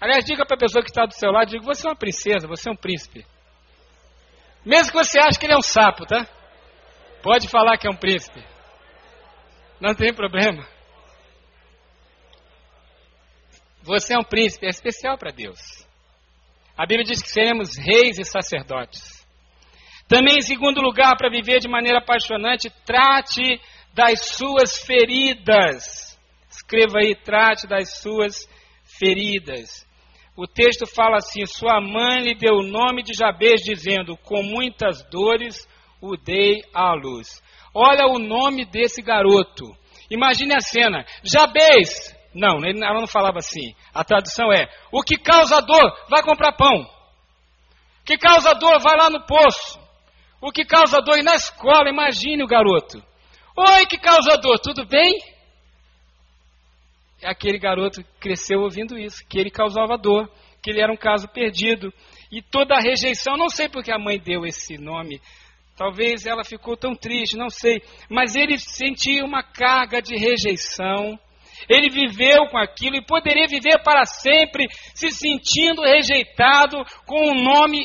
Aliás, 0.00 0.24
diga 0.24 0.46
para 0.46 0.56
a 0.56 0.60
pessoa 0.60 0.82
que 0.82 0.88
está 0.88 1.04
do 1.04 1.12
seu 1.12 1.30
lado, 1.30 1.50
diga, 1.50 1.62
você 1.62 1.86
é 1.86 1.90
uma 1.90 1.96
princesa, 1.96 2.48
você 2.48 2.70
é 2.70 2.72
um 2.72 2.76
príncipe. 2.76 3.26
Mesmo 4.64 4.92
que 4.92 4.98
você 4.98 5.18
ache 5.18 5.38
que 5.38 5.46
ele 5.46 5.54
é 5.54 5.58
um 5.58 5.62
sapo, 5.62 6.04
tá? 6.06 6.26
Pode 7.22 7.48
falar 7.48 7.76
que 7.78 7.86
é 7.86 7.90
um 7.90 7.96
príncipe. 7.96 8.44
Não 9.80 9.94
tem 9.94 10.12
problema. 10.12 10.66
Você 13.82 14.14
é 14.14 14.18
um 14.18 14.24
príncipe, 14.24 14.66
é 14.66 14.70
especial 14.70 15.16
para 15.16 15.30
Deus. 15.30 15.58
A 16.76 16.86
Bíblia 16.86 17.04
diz 17.04 17.22
que 17.22 17.28
seremos 17.28 17.76
reis 17.76 18.18
e 18.18 18.24
sacerdotes. 18.24 19.26
Também, 20.06 20.36
em 20.36 20.42
segundo 20.42 20.80
lugar, 20.80 21.16
para 21.16 21.30
viver 21.30 21.58
de 21.58 21.68
maneira 21.68 21.98
apaixonante, 21.98 22.70
trate 22.84 23.60
das 23.92 24.28
suas 24.36 24.82
feridas. 24.84 26.18
Escreva 26.50 26.98
aí, 26.98 27.14
trate 27.14 27.66
das 27.66 27.98
suas 27.98 28.48
feridas. 28.84 29.87
O 30.38 30.46
texto 30.46 30.86
fala 30.86 31.16
assim: 31.16 31.44
Sua 31.46 31.80
mãe 31.80 32.22
lhe 32.22 32.32
deu 32.32 32.58
o 32.58 32.62
nome 32.62 33.02
de 33.02 33.12
Jabez, 33.12 33.60
dizendo: 33.60 34.16
Com 34.18 34.40
muitas 34.40 35.02
dores 35.10 35.68
o 36.00 36.16
dei 36.16 36.62
à 36.72 36.94
luz. 36.94 37.42
Olha 37.74 38.06
o 38.06 38.20
nome 38.20 38.64
desse 38.64 39.02
garoto. 39.02 39.64
Imagine 40.08 40.54
a 40.54 40.60
cena: 40.60 41.04
Jabez. 41.24 42.16
Não, 42.32 42.60
ela 42.64 43.00
não 43.00 43.08
falava 43.08 43.38
assim. 43.38 43.74
A 43.92 44.04
tradução 44.04 44.52
é: 44.52 44.68
O 44.92 45.02
que 45.02 45.16
causa 45.18 45.60
dor, 45.60 46.06
vai 46.08 46.22
comprar 46.22 46.52
pão. 46.52 46.82
O 46.82 48.04
que 48.04 48.16
causa 48.16 48.54
dor, 48.54 48.78
vai 48.78 48.96
lá 48.96 49.10
no 49.10 49.26
poço. 49.26 49.76
O 50.40 50.52
que 50.52 50.64
causa 50.64 51.00
dor, 51.00 51.18
e 51.18 51.24
na 51.24 51.34
escola, 51.34 51.90
imagine 51.90 52.44
o 52.44 52.46
garoto. 52.46 53.02
Oi, 53.56 53.86
que 53.86 53.98
causa 53.98 54.36
dor, 54.36 54.60
tudo 54.60 54.86
bem? 54.86 55.18
Aquele 57.24 57.58
garoto 57.58 58.04
cresceu 58.20 58.60
ouvindo 58.60 58.96
isso, 58.96 59.26
que 59.28 59.38
ele 59.38 59.50
causava 59.50 59.98
dor, 59.98 60.30
que 60.62 60.70
ele 60.70 60.80
era 60.80 60.92
um 60.92 60.96
caso 60.96 61.28
perdido. 61.28 61.92
E 62.30 62.40
toda 62.42 62.76
a 62.76 62.80
rejeição, 62.80 63.36
não 63.36 63.48
sei 63.48 63.68
porque 63.68 63.90
a 63.90 63.98
mãe 63.98 64.18
deu 64.18 64.44
esse 64.46 64.78
nome, 64.78 65.20
talvez 65.76 66.26
ela 66.26 66.44
ficou 66.44 66.76
tão 66.76 66.94
triste, 66.94 67.36
não 67.36 67.48
sei, 67.48 67.82
mas 68.08 68.36
ele 68.36 68.58
sentia 68.58 69.24
uma 69.24 69.42
carga 69.42 70.02
de 70.02 70.14
rejeição. 70.16 71.18
Ele 71.68 71.90
viveu 71.90 72.46
com 72.50 72.56
aquilo 72.56 72.96
e 72.96 73.04
poderia 73.04 73.48
viver 73.48 73.82
para 73.82 74.04
sempre 74.04 74.68
se 74.94 75.10
sentindo 75.10 75.82
rejeitado, 75.82 76.84
com 77.04 77.30
um 77.30 77.42
nome 77.42 77.84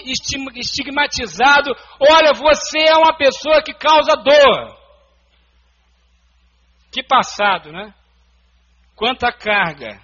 estigmatizado. 0.56 1.75
Olha, 2.00 2.34
você 2.34 2.80
é 2.80 2.96
uma 2.96 3.18
pessoa 3.18 3.63
que 3.63 3.74
causa 3.74 4.16
dor. 4.16 4.78
Que 6.92 7.02
passado, 7.02 7.72
né? 7.72 7.94
Quanta 9.03 9.33
carga. 9.33 10.00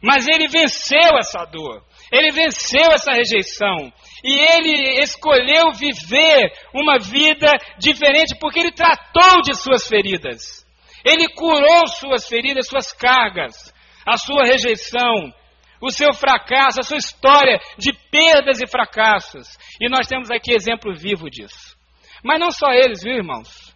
Mas 0.00 0.28
ele 0.28 0.46
venceu 0.46 1.18
essa 1.18 1.44
dor. 1.46 1.84
Ele 2.12 2.30
venceu 2.30 2.92
essa 2.92 3.10
rejeição. 3.10 3.92
E 4.22 4.38
ele 4.38 5.02
escolheu 5.02 5.72
viver 5.72 6.52
uma 6.72 6.96
vida 7.00 7.48
diferente 7.76 8.38
porque 8.38 8.60
ele 8.60 8.70
tratou 8.70 9.42
de 9.42 9.52
suas 9.56 9.88
feridas. 9.88 10.64
Ele 11.04 11.26
curou 11.34 11.88
suas 11.88 12.28
feridas, 12.28 12.68
suas 12.68 12.92
cargas, 12.92 13.74
a 14.06 14.16
sua 14.16 14.44
rejeição, 14.44 15.34
o 15.82 15.90
seu 15.90 16.14
fracasso, 16.14 16.78
a 16.78 16.84
sua 16.84 16.98
história 16.98 17.58
de 17.76 17.92
perdas 18.12 18.60
e 18.60 18.66
fracassos. 18.68 19.58
E 19.80 19.88
nós 19.90 20.06
temos 20.06 20.30
aqui 20.30 20.54
exemplo 20.54 20.94
vivo 20.94 21.28
disso. 21.28 21.76
Mas 22.22 22.38
não 22.38 22.52
só 22.52 22.70
eles, 22.70 23.02
viu, 23.02 23.14
irmãos? 23.14 23.74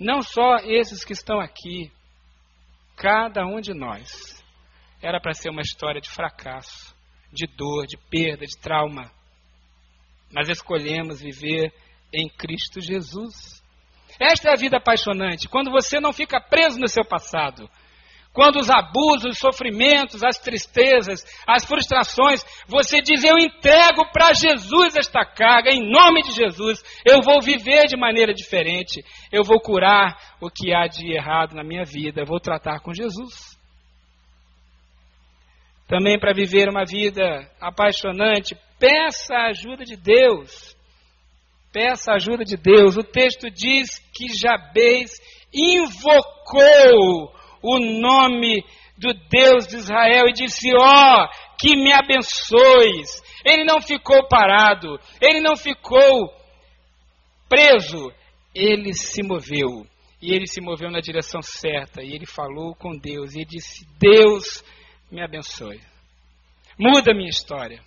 Não 0.00 0.22
só 0.22 0.56
esses 0.64 1.04
que 1.04 1.12
estão 1.12 1.38
aqui. 1.38 1.92
Cada 2.96 3.44
um 3.46 3.60
de 3.60 3.74
nós 3.74 4.42
era 5.02 5.20
para 5.20 5.34
ser 5.34 5.50
uma 5.50 5.60
história 5.60 6.00
de 6.00 6.08
fracasso, 6.08 6.94
de 7.32 7.46
dor, 7.46 7.86
de 7.86 7.96
perda, 8.10 8.46
de 8.46 8.56
trauma. 8.58 9.10
Mas 10.32 10.48
escolhemos 10.48 11.20
viver 11.20 11.72
em 12.12 12.28
Cristo 12.28 12.80
Jesus. 12.80 13.62
Esta 14.18 14.50
é 14.50 14.52
a 14.52 14.56
vida 14.56 14.76
apaixonante, 14.76 15.48
quando 15.48 15.70
você 15.70 15.98
não 15.98 16.12
fica 16.12 16.40
preso 16.40 16.78
no 16.78 16.88
seu 16.88 17.04
passado. 17.04 17.68
Quando 18.34 18.56
os 18.56 18.68
abusos, 18.68 19.30
os 19.30 19.38
sofrimentos, 19.38 20.24
as 20.24 20.40
tristezas, 20.40 21.24
as 21.46 21.64
frustrações, 21.64 22.44
você 22.66 23.00
diz: 23.00 23.22
Eu 23.22 23.38
entrego 23.38 24.10
para 24.12 24.34
Jesus 24.34 24.96
esta 24.96 25.24
carga, 25.24 25.70
em 25.70 25.88
nome 25.88 26.20
de 26.22 26.32
Jesus, 26.32 26.82
eu 27.06 27.22
vou 27.22 27.40
viver 27.40 27.86
de 27.86 27.96
maneira 27.96 28.34
diferente, 28.34 29.04
eu 29.30 29.44
vou 29.44 29.60
curar 29.60 30.18
o 30.40 30.50
que 30.50 30.74
há 30.74 30.88
de 30.88 31.14
errado 31.14 31.54
na 31.54 31.62
minha 31.62 31.84
vida, 31.84 32.22
eu 32.22 32.26
vou 32.26 32.40
tratar 32.40 32.80
com 32.80 32.92
Jesus. 32.92 33.56
Também 35.86 36.18
para 36.18 36.34
viver 36.34 36.68
uma 36.68 36.84
vida 36.84 37.48
apaixonante, 37.60 38.56
peça 38.80 39.32
a 39.32 39.50
ajuda 39.50 39.84
de 39.84 39.96
Deus. 39.96 40.76
Peça 41.72 42.10
a 42.10 42.16
ajuda 42.16 42.44
de 42.44 42.56
Deus. 42.56 42.96
O 42.96 43.04
texto 43.04 43.48
diz 43.48 43.98
que 44.12 44.26
Jabez 44.34 45.12
invocou 45.52 47.32
o 47.64 47.78
nome 47.78 48.62
do 48.98 49.14
Deus 49.30 49.66
de 49.66 49.76
Israel 49.76 50.28
e 50.28 50.32
disse: 50.32 50.68
Ó, 50.76 51.24
oh, 51.24 51.28
que 51.58 51.74
me 51.76 51.92
abençoes. 51.92 53.22
Ele 53.44 53.64
não 53.64 53.80
ficou 53.80 54.28
parado, 54.28 54.98
ele 55.20 55.40
não 55.40 55.56
ficou 55.56 56.30
preso, 57.48 58.12
ele 58.54 58.92
se 58.92 59.22
moveu. 59.22 59.86
E 60.20 60.32
ele 60.32 60.46
se 60.46 60.60
moveu 60.60 60.90
na 60.90 61.00
direção 61.00 61.42
certa, 61.42 62.02
e 62.02 62.14
ele 62.14 62.24
falou 62.24 62.74
com 62.74 62.96
Deus, 62.96 63.34
e 63.34 63.44
disse: 63.44 63.86
Deus 63.98 64.64
me 65.10 65.22
abençoe. 65.22 65.80
Muda 66.78 67.14
minha 67.14 67.28
história. 67.28 67.80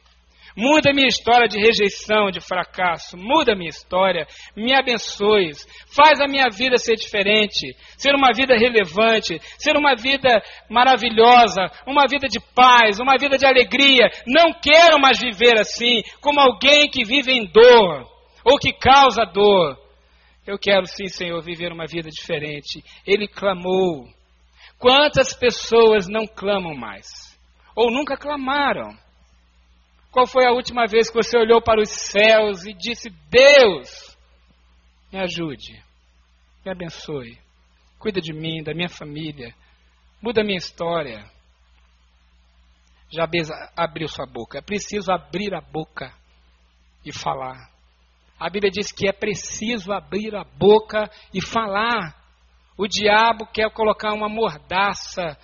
Muda 0.58 0.92
minha 0.92 1.08
história 1.08 1.48
de 1.48 1.60
rejeição, 1.60 2.32
de 2.32 2.42
fracasso. 2.42 3.16
Muda 3.16 3.56
minha 3.56 3.70
história. 3.70 4.26
Me 4.56 4.74
abençoe. 4.74 5.52
Faz 5.96 6.20
a 6.20 6.26
minha 6.28 6.50
vida 6.50 6.78
ser 6.78 6.96
diferente. 6.96 7.76
Ser 7.96 8.16
uma 8.16 8.34
vida 8.34 8.58
relevante. 8.58 9.40
Ser 9.60 9.78
uma 9.78 9.96
vida 9.96 10.42
maravilhosa. 10.68 11.62
Uma 11.86 12.08
vida 12.10 12.28
de 12.28 12.40
paz. 12.56 13.00
Uma 13.00 13.20
vida 13.20 13.38
de 13.38 13.46
alegria. 13.46 14.10
Não 14.26 14.52
quero 14.52 15.00
mais 15.00 15.20
viver 15.20 15.60
assim, 15.60 16.02
como 16.22 16.40
alguém 16.40 16.90
que 16.90 17.06
vive 17.06 17.32
em 17.32 17.46
dor. 17.46 18.10
Ou 18.44 18.58
que 18.58 18.74
causa 18.74 19.26
dor. 19.26 19.78
Eu 20.48 20.58
quero 20.58 20.88
sim, 20.88 21.06
Senhor, 21.06 21.40
viver 21.44 21.72
uma 21.72 21.86
vida 21.86 22.10
diferente. 22.10 22.84
Ele 23.06 23.28
clamou. 23.28 24.08
Quantas 24.80 25.36
pessoas 25.36 26.08
não 26.08 26.26
clamam 26.26 26.74
mais? 26.74 27.06
Ou 27.76 27.92
nunca 27.92 28.18
clamaram? 28.18 28.98
Qual 30.18 30.26
foi 30.26 30.48
a 30.48 30.52
última 30.52 30.88
vez 30.88 31.12
que 31.12 31.16
você 31.16 31.38
olhou 31.38 31.62
para 31.62 31.80
os 31.80 31.92
céus 31.92 32.66
e 32.66 32.74
disse: 32.74 33.08
Deus, 33.30 34.18
me 35.14 35.20
ajude, 35.20 35.80
me 36.66 36.72
abençoe, 36.72 37.38
cuida 38.00 38.20
de 38.20 38.34
mim, 38.34 38.64
da 38.64 38.74
minha 38.74 38.90
família, 38.90 39.54
muda 40.20 40.42
a 40.42 40.44
minha 40.44 40.58
história? 40.58 41.24
Jabez 43.12 43.48
abriu 43.76 44.08
sua 44.08 44.26
boca. 44.26 44.58
É 44.58 44.62
preciso 44.62 45.12
abrir 45.12 45.54
a 45.54 45.62
boca 45.62 46.12
e 47.06 47.14
falar. 47.14 47.70
A 48.40 48.50
Bíblia 48.50 48.72
diz 48.72 48.92
que 48.92 49.08
é 49.08 49.14
preciso 49.14 49.94
abrir 49.94 50.36
a 50.36 50.44
boca 50.44 51.12
e 51.32 51.46
falar. 51.46 52.20
O 52.76 52.88
diabo 52.88 53.46
quer 53.54 53.72
colocar 53.72 54.16
uma 54.16 54.28
mordaça 54.28 55.38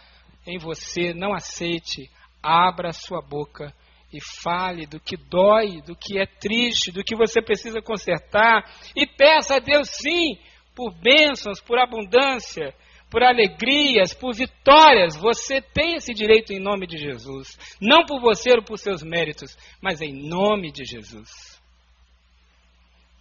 em 0.48 0.58
você. 0.58 1.13
Não 1.13 1.32
aceite. 1.32 2.10
Abra 2.42 2.92
sua 2.92 3.22
boca 3.22 3.72
e 4.13 4.20
fale 4.41 4.86
do 4.86 5.00
que 5.00 5.17
dói, 5.17 5.82
do 5.82 5.96
que 5.96 6.20
é 6.20 6.25
triste, 6.25 6.91
do 6.91 7.03
que 7.03 7.15
você 7.15 7.41
precisa 7.41 7.82
consertar 7.82 8.63
e 8.96 9.08
peça 9.08 9.55
a 9.55 9.60
Deus 9.60 9.89
sim 9.89 10.38
por 10.75 10.93
bênçãos, 10.93 11.60
por 11.60 11.79
abundância, 11.79 12.74
por 13.10 13.24
alegrias, 13.24 14.13
por 14.13 14.34
vitórias. 14.34 15.15
Você 15.15 15.62
tem 15.62 15.96
esse 15.96 16.13
direito 16.13 16.53
em 16.53 16.60
nome 16.60 16.88
de 16.88 16.98
Jesus. 16.98 17.58
Não 17.82 18.05
por 18.05 18.20
você 18.22 18.51
ou 18.55 18.63
por 18.63 18.77
seus 18.77 19.03
méritos, 19.03 19.58
mas 19.82 20.01
em 20.01 20.13
nome 20.13 20.72
de 20.72 20.84
Jesus. 20.84 21.62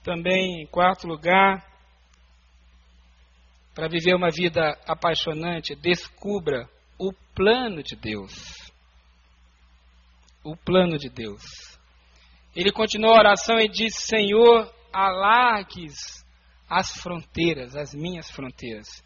Também, 0.03 0.63
em 0.63 0.67
quarto 0.67 1.07
lugar, 1.07 1.65
para 3.75 3.89
viver 3.89 4.15
uma 4.15 4.31
vida 4.31 4.79
apaixonante, 4.87 5.75
descubra 5.75 6.69
o 6.99 7.13
plano 7.35 7.83
de 7.83 7.97
Deus 7.97 8.62
o 10.45 10.57
plano 10.57 10.99
de 10.99 11.09
Deus. 11.09 11.43
Ele 12.55 12.71
continuou 12.71 13.15
a 13.15 13.19
oração 13.19 13.59
e 13.59 13.69
disse: 13.69 14.07
Senhor, 14.07 14.73
alargues 14.93 16.25
as 16.69 16.91
fronteiras, 16.91 17.77
as 17.77 17.95
minhas 17.95 18.31
fronteiras. 18.31 19.03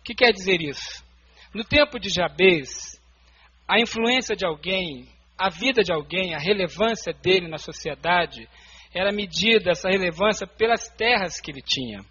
O 0.00 0.02
que 0.02 0.14
quer 0.14 0.32
dizer 0.32 0.60
isso? 0.60 1.04
No 1.52 1.64
tempo 1.64 1.98
de 1.98 2.08
Jabez, 2.08 3.00
a 3.66 3.80
influência 3.80 4.36
de 4.36 4.46
alguém, 4.46 5.08
a 5.36 5.50
vida 5.50 5.82
de 5.82 5.92
alguém, 5.92 6.34
a 6.34 6.38
relevância 6.38 7.12
dele 7.12 7.48
na 7.48 7.58
sociedade, 7.58 8.48
era 8.94 9.12
medida 9.12 9.70
essa 9.70 9.88
relevância 9.88 10.46
pelas 10.46 10.88
terras 10.88 11.40
que 11.40 11.50
ele 11.50 11.62
tinha. 11.62 12.04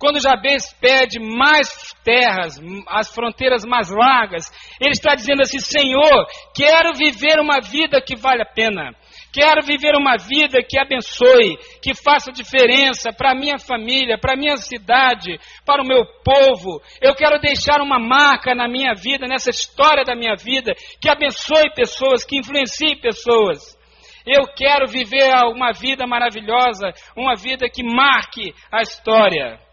Quando 0.00 0.18
Jabez 0.18 0.72
pede 0.80 1.20
mais 1.20 1.94
terras, 2.02 2.58
as 2.88 3.14
fronteiras 3.14 3.66
mais 3.66 3.90
largas, 3.90 4.50
ele 4.80 4.92
está 4.92 5.14
dizendo 5.14 5.42
assim: 5.42 5.58
Senhor, 5.60 6.26
quero 6.56 6.94
viver 6.94 7.38
uma 7.38 7.60
vida 7.60 8.00
que 8.00 8.16
vale 8.16 8.40
a 8.40 8.46
pena. 8.46 8.94
Quero 9.30 9.62
viver 9.62 9.94
uma 9.94 10.16
vida 10.16 10.62
que 10.66 10.80
abençoe, 10.80 11.58
que 11.82 11.94
faça 11.94 12.32
diferença 12.32 13.12
para 13.12 13.32
a 13.32 13.34
minha 13.34 13.58
família, 13.58 14.18
para 14.18 14.32
a 14.32 14.36
minha 14.36 14.56
cidade, 14.56 15.38
para 15.66 15.82
o 15.82 15.86
meu 15.86 16.06
povo. 16.24 16.80
Eu 16.98 17.14
quero 17.14 17.38
deixar 17.38 17.82
uma 17.82 17.98
marca 17.98 18.54
na 18.54 18.66
minha 18.66 18.94
vida, 18.94 19.28
nessa 19.28 19.50
história 19.50 20.02
da 20.02 20.16
minha 20.16 20.34
vida, 20.34 20.72
que 20.98 21.10
abençoe 21.10 21.74
pessoas, 21.76 22.24
que 22.24 22.38
influencie 22.38 22.96
pessoas. 22.96 23.78
Eu 24.26 24.46
quero 24.56 24.86
viver 24.88 25.30
uma 25.54 25.72
vida 25.72 26.06
maravilhosa, 26.06 26.90
uma 27.14 27.36
vida 27.36 27.68
que 27.68 27.82
marque 27.82 28.54
a 28.72 28.80
história. 28.80 29.69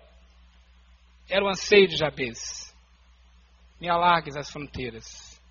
Era 1.30 1.44
o 1.44 1.50
anseio 1.50 1.88
de 1.88 1.98
Jabez. 1.98 2.76
Me 3.80 3.90
alargues 3.90 4.36
as 4.36 4.50
fronteiras. 4.50 5.42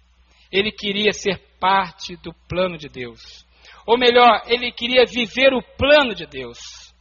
Ele 0.50 0.73
queria 0.73 1.12
ser 1.12 1.38
parte 1.61 2.16
do 2.16 2.33
plano 2.49 2.78
de 2.78 2.88
Deus. 2.88 3.45
Ou 3.87 3.99
melhor, 3.99 4.42
ele 4.47 4.73
queria 4.73 5.04
viver 5.04 5.52
o 5.52 5.62
plano 5.62 6.14
de 6.14 6.26
Deus. 6.26 6.95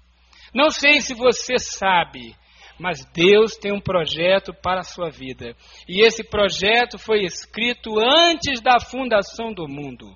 Não 0.54 0.70
sei 0.70 1.02
se 1.02 1.14
você 1.14 1.58
sabe, 1.58 2.36
mas 2.80 3.06
Deus 3.06 3.56
tem 3.56 3.72
um 3.72 3.80
projeto 3.80 4.54
para 4.54 4.82
a 4.82 4.84
sua 4.84 5.10
vida. 5.10 5.56
E 5.88 6.06
esse 6.06 6.24
projeto 6.24 6.98
foi 6.98 7.24
escrito 7.24 8.00
antes 8.00 8.62
da 8.62 8.80
fundação 8.80 9.54
do 9.54 9.68
mundo. 9.68 10.16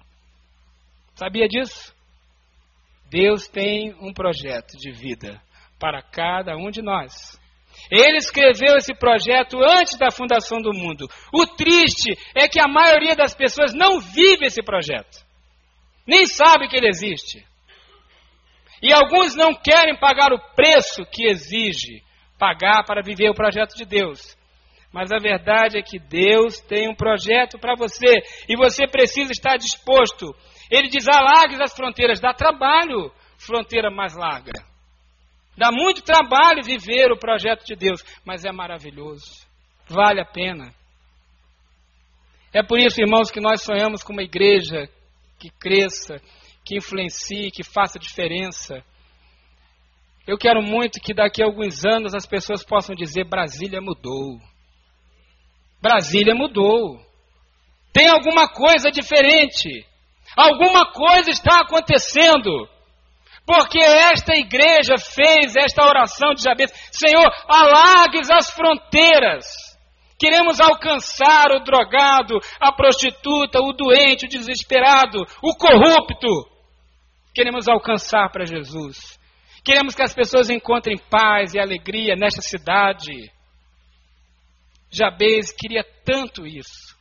Sabia 1.15 1.47
disso? 1.47 1.95
Deus 3.09 3.47
tem 3.47 3.95
um 3.99 4.13
projeto 4.13 4.77
de 4.77 4.91
vida 4.91 5.41
para 5.79 6.01
cada 6.01 6.55
um 6.55 6.69
de 6.69 6.81
nós. 6.81 7.38
Ele 7.91 8.17
escreveu 8.17 8.77
esse 8.77 8.93
projeto 8.93 9.57
antes 9.63 9.97
da 9.97 10.11
fundação 10.11 10.61
do 10.61 10.73
mundo. 10.73 11.07
O 11.33 11.45
triste 11.45 12.17
é 12.35 12.47
que 12.47 12.59
a 12.59 12.67
maioria 12.67 13.15
das 13.15 13.33
pessoas 13.35 13.73
não 13.73 13.99
vive 13.99 14.45
esse 14.45 14.61
projeto 14.61 15.29
nem 16.09 16.25
sabe 16.25 16.67
que 16.67 16.75
ele 16.75 16.89
existe. 16.89 17.45
E 18.81 18.91
alguns 18.91 19.35
não 19.35 19.53
querem 19.53 19.95
pagar 19.97 20.33
o 20.33 20.39
preço 20.55 21.05
que 21.05 21.29
exige 21.29 22.01
pagar 22.37 22.83
para 22.85 23.03
viver 23.03 23.29
o 23.29 23.35
projeto 23.35 23.75
de 23.75 23.85
Deus. 23.85 24.35
Mas 24.91 25.11
a 25.11 25.17
verdade 25.17 25.77
é 25.77 25.83
que 25.83 25.99
Deus 25.99 26.59
tem 26.61 26.89
um 26.89 26.95
projeto 26.95 27.59
para 27.59 27.75
você 27.75 28.23
e 28.47 28.55
você 28.55 28.87
precisa 28.87 29.31
estar 29.31 29.57
disposto. 29.57 30.33
Ele 30.71 30.87
diz: 30.87 31.07
alargue 31.07 31.61
as 31.61 31.75
fronteiras, 31.75 32.19
dá 32.19 32.33
trabalho, 32.33 33.11
fronteira 33.37 33.91
mais 33.91 34.15
larga. 34.15 34.53
Dá 35.59 35.73
muito 35.73 36.01
trabalho 36.01 36.63
viver 36.63 37.11
o 37.11 37.19
projeto 37.19 37.65
de 37.65 37.75
Deus, 37.75 38.01
mas 38.23 38.45
é 38.45 38.51
maravilhoso, 38.51 39.45
vale 39.89 40.21
a 40.21 40.25
pena. 40.25 40.73
É 42.53 42.63
por 42.63 42.79
isso, 42.79 43.01
irmãos, 43.01 43.29
que 43.29 43.41
nós 43.41 43.61
sonhamos 43.61 44.01
com 44.01 44.13
uma 44.13 44.23
igreja 44.23 44.87
que 45.37 45.49
cresça, 45.49 46.15
que 46.63 46.77
influencie, 46.77 47.51
que 47.51 47.61
faça 47.61 47.99
diferença. 47.99 48.81
Eu 50.25 50.37
quero 50.37 50.61
muito 50.63 51.01
que 51.01 51.13
daqui 51.13 51.43
a 51.43 51.45
alguns 51.45 51.83
anos 51.83 52.15
as 52.15 52.25
pessoas 52.25 52.63
possam 52.63 52.95
dizer: 52.95 53.25
Brasília 53.25 53.81
mudou. 53.81 54.39
Brasília 55.81 56.33
mudou. 56.33 57.05
Tem 57.91 58.07
alguma 58.07 58.47
coisa 58.47 58.89
diferente. 58.91 59.85
Alguma 60.37 60.89
coisa 60.93 61.29
está 61.29 61.59
acontecendo. 61.59 62.69
Porque 63.49 63.79
esta 63.79 64.35
igreja 64.35 64.93
fez 64.99 65.55
esta 65.55 65.83
oração 65.83 66.35
de 66.35 66.43
Jabez: 66.43 66.71
Senhor, 66.91 67.27
alargues 67.47 68.29
as 68.29 68.51
fronteiras 68.51 69.69
Queremos 70.19 70.59
alcançar 70.59 71.49
o 71.53 71.63
drogado, 71.63 72.37
a 72.59 72.73
prostituta, 72.73 73.61
o 73.61 73.71
doente, 73.71 74.25
o 74.25 74.29
desesperado, 74.29 75.25
o 75.41 75.55
corrupto. 75.55 76.27
Queremos 77.33 77.69
alcançar 77.69 78.29
para 78.29 78.45
Jesus. 78.45 79.17
Queremos 79.63 79.95
que 79.95 80.03
as 80.03 80.13
pessoas 80.13 80.49
encontrem 80.49 80.97
paz 81.09 81.53
e 81.53 81.59
alegria 81.59 82.17
nesta 82.17 82.41
cidade. 82.41 83.31
Jabez 84.91 85.53
queria 85.53 85.85
tanto 86.03 86.45
isso. 86.45 86.97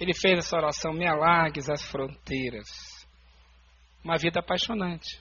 Ele 0.00 0.14
fez 0.14 0.38
essa 0.38 0.56
oração: 0.56 0.94
me 0.94 1.06
alargues 1.06 1.68
as 1.68 1.82
fronteiras. 1.82 2.68
Uma 4.02 4.16
vida 4.16 4.40
apaixonante. 4.40 5.20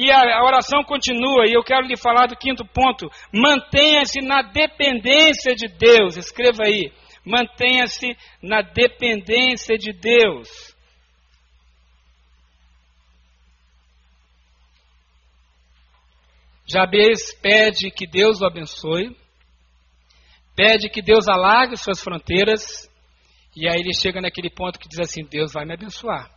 E 0.00 0.12
a, 0.12 0.44
oração 0.44 0.84
continua, 0.84 1.44
e 1.48 1.52
eu 1.52 1.64
quero 1.64 1.84
lhe 1.84 1.96
falar 1.96 2.28
do 2.28 2.36
quinto 2.36 2.64
ponto. 2.64 3.10
Mantenha-se 3.34 4.20
na 4.20 4.42
dependência 4.42 5.56
de 5.56 5.66
Deus. 5.66 6.16
Escreva 6.16 6.62
aí. 6.64 6.92
Mantenha-se 7.24 8.16
na 8.40 8.62
dependência 8.62 9.76
de 9.76 9.92
Deus. 9.92 10.72
Jabez 16.64 17.34
pede 17.42 17.90
que 17.90 18.06
Deus 18.06 18.40
o 18.40 18.46
abençoe, 18.46 19.16
pede 20.54 20.88
que 20.88 21.02
Deus 21.02 21.26
alargue 21.26 21.76
suas 21.76 22.00
fronteiras, 22.00 22.88
e 23.56 23.66
aí 23.66 23.80
ele 23.80 23.94
chega 23.94 24.20
naquele 24.20 24.50
ponto 24.50 24.78
que 24.78 24.86
diz 24.86 25.00
assim: 25.00 25.24
Deus 25.24 25.52
vai 25.52 25.64
me 25.64 25.72
abençoar, 25.72 26.30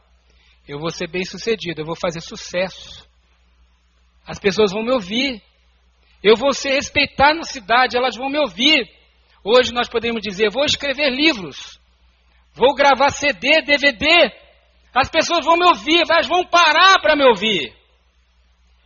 eu 0.66 0.80
vou 0.80 0.90
ser 0.90 1.08
bem 1.08 1.26
sucedido, 1.26 1.82
eu 1.82 1.86
vou 1.86 1.98
fazer 1.98 2.22
sucesso. 2.22 3.11
As 4.26 4.40
pessoas 4.40 4.72
vão 4.72 4.84
me 4.84 4.92
ouvir. 4.92 5.42
Eu 6.24 6.36
vou 6.36 6.54
ser 6.54 6.72
respeitado 6.72 7.38
na 7.38 7.44
cidade, 7.44 7.98
elas 7.98 8.16
vão 8.16 8.30
me 8.30 8.40
ouvir. 8.40 8.88
Hoje 9.44 9.74
nós 9.74 9.90
podemos 9.90 10.22
dizer: 10.22 10.52
vou 10.52 10.66
escrever 10.66 11.10
livros, 11.10 11.80
vou 12.54 12.76
gravar 12.76 13.10
CD, 13.10 13.62
DVD. 13.62 14.32
As 14.94 15.10
pessoas 15.10 15.46
vão 15.46 15.58
me 15.58 15.66
ouvir, 15.66 16.04
elas 16.10 16.28
vão 16.28 16.46
parar 16.46 17.00
para 17.02 17.16
me 17.16 17.26
ouvir. 17.26 17.74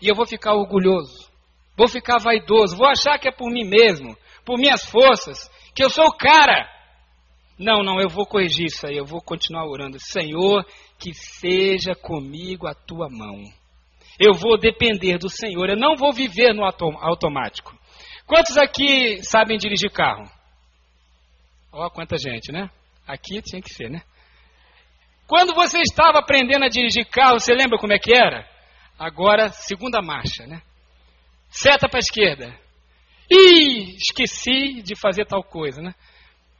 E 0.01 0.07
eu 0.07 0.15
vou 0.15 0.25
ficar 0.25 0.53
orgulhoso, 0.53 1.29
vou 1.75 1.87
ficar 1.87 2.19
vaidoso, 2.19 2.77
vou 2.77 2.87
achar 2.87 3.17
que 3.17 3.27
é 3.27 3.31
por 3.31 3.51
mim 3.51 3.65
mesmo, 3.65 4.15
por 4.45 4.57
minhas 4.57 4.85
forças, 4.85 5.49
que 5.73 5.83
eu 5.83 5.89
sou 5.89 6.05
o 6.05 6.15
cara. 6.15 6.69
Não, 7.57 7.83
não, 7.83 7.99
eu 7.99 8.09
vou 8.09 8.25
corrigir 8.25 8.65
isso 8.65 8.85
aí, 8.85 8.97
eu 8.97 9.05
vou 9.05 9.21
continuar 9.21 9.65
orando. 9.65 9.97
Senhor, 9.99 10.65
que 10.99 11.13
seja 11.13 11.95
comigo 11.95 12.67
a 12.67 12.73
tua 12.73 13.09
mão. 13.09 13.43
Eu 14.19 14.33
vou 14.33 14.57
depender 14.57 15.17
do 15.17 15.29
Senhor, 15.29 15.69
eu 15.69 15.77
não 15.77 15.95
vou 15.95 16.13
viver 16.13 16.53
no 16.53 16.63
automático. 16.63 17.77
Quantos 18.25 18.57
aqui 18.57 19.21
sabem 19.23 19.57
dirigir 19.57 19.91
carro? 19.91 20.29
Oh, 21.71 21.89
quanta 21.89 22.17
gente, 22.17 22.51
né? 22.51 22.69
Aqui 23.05 23.41
tinha 23.41 23.61
que 23.61 23.73
ser, 23.73 23.89
né? 23.89 24.01
Quando 25.27 25.53
você 25.53 25.79
estava 25.79 26.19
aprendendo 26.19 26.63
a 26.63 26.69
dirigir 26.69 27.05
carro, 27.05 27.39
você 27.39 27.53
lembra 27.53 27.77
como 27.77 27.93
é 27.93 27.99
que 27.99 28.15
era? 28.15 28.47
Agora, 28.97 29.49
segunda 29.49 30.01
marcha, 30.01 30.45
né? 30.47 30.61
Seta 31.49 31.89
para 31.89 31.97
a 31.97 31.99
esquerda. 31.99 32.57
Ih, 33.29 33.95
esqueci 33.97 34.81
de 34.81 34.95
fazer 34.95 35.25
tal 35.25 35.43
coisa, 35.43 35.81
né? 35.81 35.93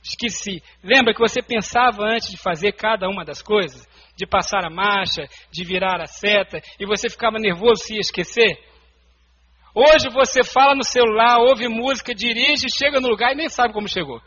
Esqueci. 0.04 0.62
Lembra 0.84 1.14
que 1.14 1.20
você 1.20 1.42
pensava 1.42 2.04
antes 2.04 2.30
de 2.30 2.38
fazer 2.38 2.74
cada 2.74 3.08
uma 3.08 3.24
das 3.24 3.42
coisas? 3.42 3.88
De 4.16 4.26
passar 4.26 4.66
a 4.66 4.70
marcha, 4.70 5.28
de 5.52 5.64
virar 5.64 6.02
a 6.02 6.08
seta, 6.08 6.62
e 6.80 6.86
você 6.86 7.10
ficava 7.10 7.38
nervoso 7.38 7.84
se 7.84 7.96
ia 7.96 8.00
esquecer? 8.00 8.58
Hoje 9.74 10.10
você 10.10 10.42
fala 10.44 10.74
no 10.74 10.84
celular, 10.84 11.40
ouve 11.40 11.68
música, 11.68 12.16
dirige, 12.16 12.68
chega 12.74 13.00
no 13.02 13.10
lugar 13.10 13.34
e 13.34 13.36
nem 13.36 13.50
sabe 13.50 13.74
como 13.74 13.90
chegou. 13.90 14.22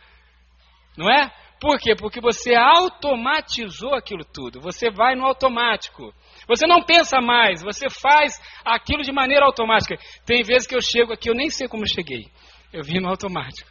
Não 0.97 1.11
é? 1.11 1.33
Por 1.61 1.79
quê? 1.79 1.95
Porque 1.97 2.21
você 2.21 2.55
automatizou 2.55 3.95
aquilo 3.95 4.25
tudo. 4.25 4.61
Você 4.61 4.91
vai 4.91 5.17
no 5.17 5.25
automático. 5.25 6.15
Você 6.47 6.67
não 6.67 6.83
pensa 6.83 7.21
mais, 7.21 7.63
você 7.63 7.89
faz 7.89 8.41
aquilo 8.65 9.03
de 9.03 9.11
maneira 9.11 9.45
automática. 9.45 9.97
Tem 10.25 10.43
vezes 10.43 10.69
que 10.69 10.75
eu 10.75 10.81
chego 10.81 11.13
aqui, 11.15 11.31
eu 11.31 11.35
nem 11.35 11.49
sei 11.51 11.67
como 11.67 11.87
cheguei. 11.87 12.29
Eu 12.73 12.85
vim 12.85 13.01
no 13.01 13.09
automático. 13.09 13.69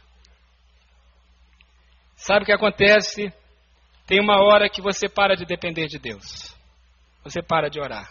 Sabe 2.16 2.42
o 2.42 2.46
que 2.46 2.52
acontece 2.52 3.32
tem 4.08 4.20
uma 4.20 4.42
hora 4.42 4.70
que 4.70 4.80
você 4.80 5.06
para 5.06 5.36
de 5.36 5.44
depender 5.44 5.86
de 5.86 5.98
Deus. 5.98 6.56
Você 7.22 7.42
para 7.42 7.68
de 7.68 7.78
orar. 7.78 8.08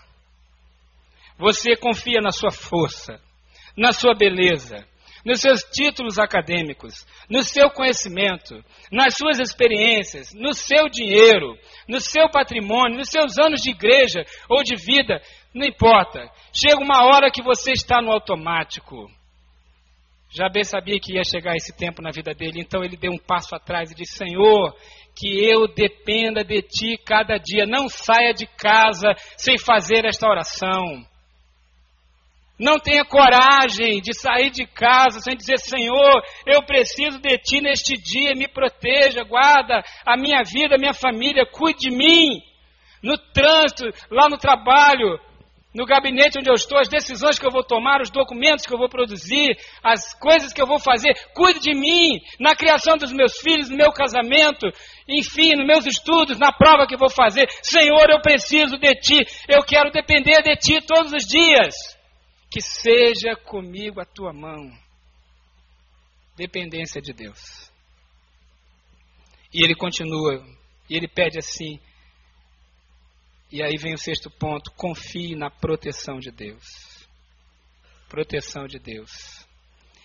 Você 1.39 1.75
confia 1.75 2.21
na 2.21 2.29
sua 2.31 2.51
força, 2.51 3.19
na 3.75 3.91
sua 3.91 4.13
beleza, 4.13 4.87
nos 5.25 5.41
seus 5.41 5.61
títulos 5.63 6.19
acadêmicos, 6.19 7.05
no 7.27 7.41
seu 7.41 7.71
conhecimento, 7.71 8.63
nas 8.91 9.15
suas 9.15 9.39
experiências, 9.39 10.33
no 10.35 10.53
seu 10.53 10.87
dinheiro, 10.87 11.57
no 11.87 11.99
seu 11.99 12.29
patrimônio, 12.29 12.97
nos 12.97 13.09
seus 13.09 13.39
anos 13.39 13.59
de 13.59 13.71
igreja 13.71 14.23
ou 14.47 14.61
de 14.63 14.75
vida, 14.75 15.19
não 15.51 15.65
importa. 15.65 16.29
Chega 16.53 16.79
uma 16.79 17.05
hora 17.05 17.31
que 17.31 17.41
você 17.41 17.71
está 17.71 18.03
no 18.03 18.11
automático. 18.11 19.09
Jabez 20.29 20.69
sabia 20.69 20.99
que 20.99 21.13
ia 21.13 21.23
chegar 21.23 21.55
esse 21.55 21.75
tempo 21.75 22.01
na 22.01 22.11
vida 22.11 22.33
dele, 22.33 22.61
então 22.61 22.83
ele 22.83 22.97
deu 22.97 23.11
um 23.11 23.17
passo 23.17 23.55
atrás 23.55 23.91
e 23.91 23.95
disse: 23.95 24.17
Senhor, 24.17 24.75
que 25.17 25.27
eu 25.27 25.67
dependa 25.67 26.43
de 26.43 26.61
ti 26.61 26.97
cada 27.05 27.37
dia. 27.37 27.65
Não 27.65 27.89
saia 27.89 28.33
de 28.33 28.45
casa 28.45 29.13
sem 29.35 29.57
fazer 29.57 30.05
esta 30.05 30.27
oração. 30.27 31.05
Não 32.59 32.79
tenha 32.79 33.05
coragem 33.05 34.01
de 34.01 34.13
sair 34.13 34.49
de 34.49 34.65
casa 34.65 35.19
sem 35.19 35.35
dizer: 35.35 35.59
Senhor, 35.59 36.23
eu 36.45 36.63
preciso 36.63 37.19
de 37.19 37.37
ti 37.37 37.61
neste 37.61 37.93
dia, 37.93 38.33
me 38.35 38.47
proteja, 38.47 39.23
guarda 39.23 39.83
a 40.05 40.17
minha 40.17 40.41
vida, 40.43 40.75
a 40.75 40.79
minha 40.79 40.93
família, 40.93 41.45
cuide 41.45 41.89
de 41.89 41.91
mim. 41.91 42.41
No 43.03 43.15
trânsito, 43.31 43.85
lá 44.09 44.27
no 44.27 44.37
trabalho, 44.37 45.19
no 45.77 45.85
gabinete 45.85 46.39
onde 46.39 46.49
eu 46.49 46.55
estou, 46.55 46.79
as 46.79 46.89
decisões 46.89 47.37
que 47.37 47.45
eu 47.45 47.51
vou 47.51 47.63
tomar, 47.63 48.01
os 48.01 48.09
documentos 48.09 48.65
que 48.65 48.73
eu 48.73 48.79
vou 48.79 48.89
produzir, 48.89 49.55
as 49.83 50.11
coisas 50.15 50.51
que 50.51 50.59
eu 50.59 50.65
vou 50.65 50.79
fazer, 50.79 51.13
cuide 51.35 51.59
de 51.59 51.75
mim, 51.75 52.19
na 52.39 52.55
criação 52.55 52.97
dos 52.97 53.11
meus 53.11 53.37
filhos, 53.37 53.69
no 53.69 53.77
meu 53.77 53.91
casamento, 53.91 54.65
enfim, 55.07 55.51
nos 55.55 55.67
meus 55.67 55.85
estudos, 55.85 56.39
na 56.39 56.51
prova 56.51 56.87
que 56.87 56.97
vou 56.97 57.11
fazer. 57.11 57.47
Senhor, 57.61 58.09
eu 58.09 58.19
preciso 58.23 58.75
de 58.79 58.91
ti, 58.95 59.19
eu 59.47 59.63
quero 59.63 59.91
depender 59.91 60.41
de 60.41 60.55
ti 60.55 60.81
todos 60.83 61.13
os 61.13 61.27
dias 61.27 61.75
que 62.49 62.59
seja 62.59 63.35
comigo 63.35 64.01
a 64.01 64.05
tua 64.05 64.33
mão. 64.33 64.71
Dependência 66.35 66.99
de 66.99 67.13
Deus. 67.13 67.71
E 69.53 69.63
ele 69.63 69.75
continua, 69.75 70.43
e 70.89 70.97
ele 70.97 71.07
pede 71.07 71.37
assim, 71.37 71.79
e 73.51 73.63
aí 73.63 73.77
vem 73.77 73.93
o 73.93 73.97
sexto 73.97 74.29
ponto: 74.29 74.71
confie 74.71 75.35
na 75.35 75.49
proteção 75.49 76.19
de 76.19 76.31
Deus. 76.31 77.07
Proteção 78.09 78.67
de 78.67 78.79
Deus. 78.79 79.45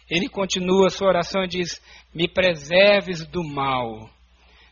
Ele 0.09 0.29
continua 0.29 0.91
sua 0.91 1.09
oração 1.09 1.45
e 1.45 1.49
diz: 1.49 1.81
Me 2.15 2.29
preserves 2.29 3.27
do 3.27 3.43
mal, 3.43 4.11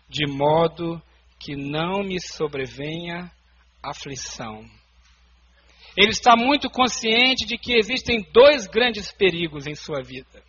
de 0.09 0.26
modo 0.26 1.00
que 1.38 1.56
não 1.56 2.02
me 2.02 2.20
sobrevenha 2.20 3.30
aflição. 3.83 4.64
Ele 5.96 6.11
está 6.11 6.37
muito 6.37 6.70
consciente 6.70 7.46
de 7.46 7.59
que 7.59 7.74
existem 7.74 8.24
dois 8.33 8.66
grandes 8.66 9.11
perigos 9.11 9.66
em 9.66 9.74
sua 9.74 10.02
vida: 10.02 10.42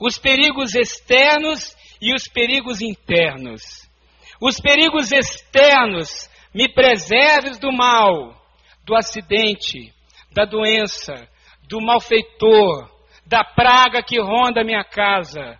os 0.00 0.18
perigos 0.18 0.74
externos 0.74 1.76
e 2.00 2.14
os 2.14 2.26
perigos 2.26 2.80
internos. 2.80 3.84
Os 4.40 4.60
perigos 4.60 5.12
externos, 5.12 6.28
me 6.54 6.68
preserves 6.72 7.58
do 7.58 7.72
mal, 7.72 8.40
do 8.84 8.94
acidente, 8.94 9.92
da 10.32 10.44
doença, 10.44 11.28
do 11.68 11.80
malfeitor, 11.80 12.88
da 13.26 13.42
praga 13.42 14.02
que 14.02 14.20
ronda 14.20 14.64
minha 14.64 14.84
casa. 14.84 15.58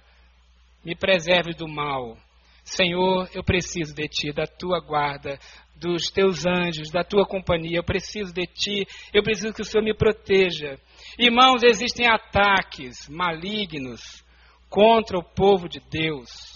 Me 0.85 0.95
preserve 0.95 1.53
do 1.55 1.67
mal. 1.67 2.17
Senhor, 2.63 3.29
eu 3.35 3.43
preciso 3.43 3.95
de 3.95 4.07
Ti, 4.09 4.33
da 4.33 4.47
Tua 4.47 4.81
guarda, 4.81 5.39
dos 5.75 6.11
teus 6.11 6.47
anjos, 6.47 6.91
da 6.91 7.03
tua 7.03 7.27
companhia. 7.27 7.79
Eu 7.79 7.85
preciso 7.85 8.33
de 8.33 8.47
ti, 8.47 8.87
eu 9.13 9.23
preciso 9.23 9.53
que 9.53 9.63
o 9.63 9.65
Senhor 9.65 9.85
me 9.85 9.95
proteja. 9.95 10.79
Irmãos, 11.19 11.63
existem 11.63 12.07
ataques 12.07 13.09
malignos 13.09 14.25
contra 14.71 15.19
o 15.19 15.23
povo 15.23 15.69
de 15.69 15.81
Deus. 15.81 16.54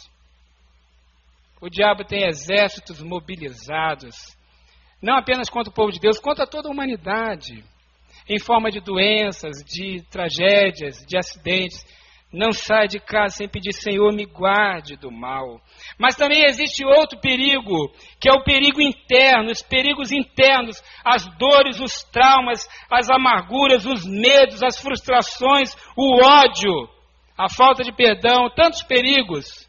O 1.61 1.69
diabo 1.69 2.05
tem 2.05 2.25
exércitos 2.25 3.03
mobilizados, 3.03 4.37
não 5.03 5.17
apenas 5.17 5.51
contra 5.51 5.71
o 5.71 5.75
povo 5.75 5.91
de 5.91 5.99
Deus, 5.99 6.21
contra 6.21 6.47
toda 6.47 6.69
a 6.69 6.73
humanidade, 6.73 7.65
em 8.29 8.39
forma 8.39 8.71
de 8.71 8.81
doenças, 8.81 9.65
de 9.65 10.03
tragédias, 10.09 11.05
de 11.05 11.17
acidentes. 11.17 11.85
Não 12.31 12.53
sai 12.53 12.87
de 12.87 13.01
casa 13.01 13.37
sem 13.37 13.49
pedir, 13.49 13.73
Senhor, 13.73 14.13
me 14.13 14.27
guarde 14.27 14.97
do 14.97 15.11
mal. 15.11 15.61
Mas 15.99 16.15
também 16.15 16.45
existe 16.45 16.85
outro 16.85 17.19
perigo, 17.21 17.91
que 18.21 18.29
é 18.29 18.33
o 18.33 18.45
perigo 18.45 18.83
interno, 18.83 19.51
os 19.51 19.63
perigos 19.63 20.13
internos, 20.13 20.83
as 21.03 21.27
dores, 21.39 21.81
os 21.81 22.05
traumas, 22.05 22.69
as 22.91 23.09
amarguras, 23.09 23.87
os 23.87 24.05
medos, 24.05 24.63
as 24.63 24.79
frustrações, 24.79 25.75
o 25.97 26.23
ódio, 26.23 26.89
a 27.37 27.49
falta 27.49 27.83
de 27.83 27.93
perdão, 27.93 28.51
tantos 28.55 28.83
perigos, 28.83 29.68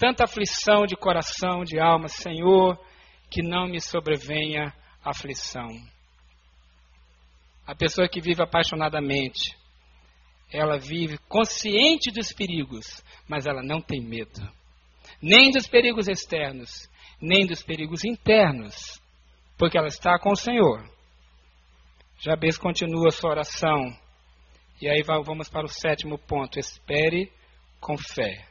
tanta 0.00 0.24
aflição 0.24 0.86
de 0.86 0.96
coração, 0.96 1.62
de 1.62 1.78
alma, 1.78 2.08
Senhor, 2.08 2.80
que 3.30 3.42
não 3.42 3.68
me 3.68 3.78
sobrevenha 3.78 4.72
aflição. 5.04 5.68
A 7.66 7.74
pessoa 7.74 8.08
que 8.08 8.18
vive 8.18 8.42
apaixonadamente, 8.42 9.54
ela 10.50 10.78
vive 10.78 11.18
consciente 11.28 12.10
dos 12.10 12.32
perigos, 12.32 13.04
mas 13.28 13.46
ela 13.46 13.62
não 13.62 13.82
tem 13.82 14.00
medo. 14.00 14.40
Nem 15.20 15.50
dos 15.50 15.66
perigos 15.66 16.08
externos, 16.08 16.88
nem 17.20 17.46
dos 17.46 17.62
perigos 17.62 18.02
internos, 18.02 18.98
porque 19.58 19.76
ela 19.76 19.88
está 19.88 20.18
com 20.18 20.30
o 20.30 20.36
Senhor. 20.36 20.82
Jabez 22.18 22.56
continua 22.56 23.10
sua 23.10 23.32
oração. 23.32 23.94
E 24.80 24.88
aí 24.88 25.02
vamos 25.02 25.50
para 25.50 25.66
o 25.66 25.68
sétimo 25.68 26.18
ponto: 26.18 26.58
espere 26.58 27.30
com 27.78 27.98
fé. 27.98 28.49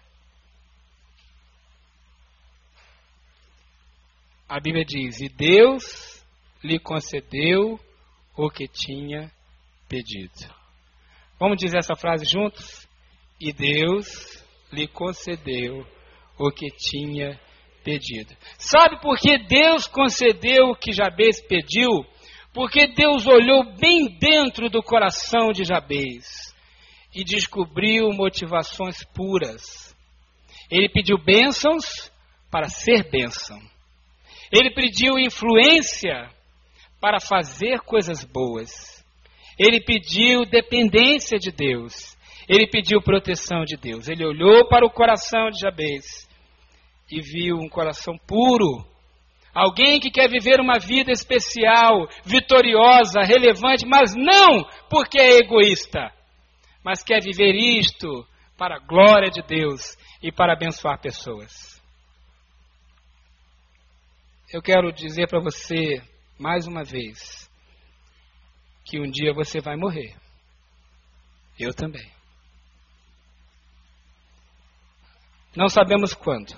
A 4.50 4.60
Bíblia 4.60 4.84
diz: 4.84 5.22
E 5.22 5.30
Deus 5.30 6.26
lhe 6.64 6.80
concedeu 6.80 7.80
o 8.36 8.50
que 8.50 8.68
tinha 8.68 9.32
pedido. 9.88 10.54
Vamos 11.40 11.58
dizer 11.58 11.78
essa 11.78 11.96
frase 11.96 12.26
juntos? 12.26 12.88
E 13.40 13.54
Deus 13.54 14.44
lhe 14.74 14.88
concedeu 14.88 15.86
o 16.38 16.52
que 16.52 16.68
tinha 16.76 17.40
pedido. 17.84 18.36
Sabe 18.58 19.00
por 19.00 19.18
que 19.20 19.38
Deus 19.38 19.86
concedeu 19.86 20.72
o 20.72 20.76
que 20.76 20.92
Jabez 20.94 21.40
pediu? 21.42 22.04
Porque 22.52 22.88
Deus 22.88 23.28
olhou 23.28 23.76
bem 23.76 24.18
dentro 24.18 24.68
do 24.68 24.82
coração 24.82 25.52
de 25.52 25.64
Jabez 25.64 26.54
e 27.14 27.24
descobriu 27.24 28.12
motivações 28.12 29.04
puras. 29.14 29.96
Ele 30.72 30.90
pediu 30.90 31.18
bênçãos 31.18 32.12
para 32.50 32.68
ser 32.68 33.10
bênção. 33.10 33.60
Ele 34.52 34.72
pediu 34.72 35.20
influência 35.20 36.30
para 37.00 37.20
fazer 37.20 37.80
coisas 37.82 38.24
boas. 38.24 39.06
Ele 39.58 39.82
pediu 39.82 40.46
dependência 40.46 41.38
de 41.38 41.52
Deus. 41.52 42.18
Ele 42.48 42.68
pediu 42.68 43.02
proteção 43.02 43.64
de 43.64 43.78
Deus. 43.78 44.08
Ele 44.08 44.26
olhou 44.26 44.68
para 44.68 44.86
o 44.86 44.90
coração 44.90 45.50
de 45.50 45.60
Jabez 45.60 46.28
e 47.12 47.22
viu 47.22 47.58
um 47.58 47.70
coração 47.70 48.18
puro. 48.28 48.86
Alguém 49.54 50.00
que 50.00 50.12
quer 50.12 50.30
viver 50.30 50.60
uma 50.60 50.80
vida 50.80 51.12
especial, 51.12 52.08
vitoriosa, 52.24 53.22
relevante, 53.22 53.86
mas 53.86 54.16
não 54.16 54.64
porque 54.90 55.20
é 55.20 55.38
egoísta, 55.38 56.12
mas 56.84 57.04
quer 57.04 57.22
viver 57.22 57.54
isto 57.56 58.26
para 58.58 58.78
a 58.78 58.80
glória 58.80 59.30
de 59.30 59.42
Deus 59.42 59.98
e 60.22 60.32
para 60.32 60.54
abençoar 60.54 61.00
pessoas. 61.02 61.79
Eu 64.52 64.64
quero 64.64 64.92
dizer 64.92 65.28
para 65.28 65.40
você 65.40 66.02
mais 66.40 66.66
uma 66.66 66.84
vez: 66.84 67.48
que 68.84 69.00
um 69.00 69.08
dia 69.08 69.32
você 69.32 69.62
vai 69.62 69.76
morrer. 69.76 70.16
Eu 71.60 71.72
também. 71.72 72.12
Não 75.56 75.70
sabemos 75.70 76.16
quando. 76.16 76.58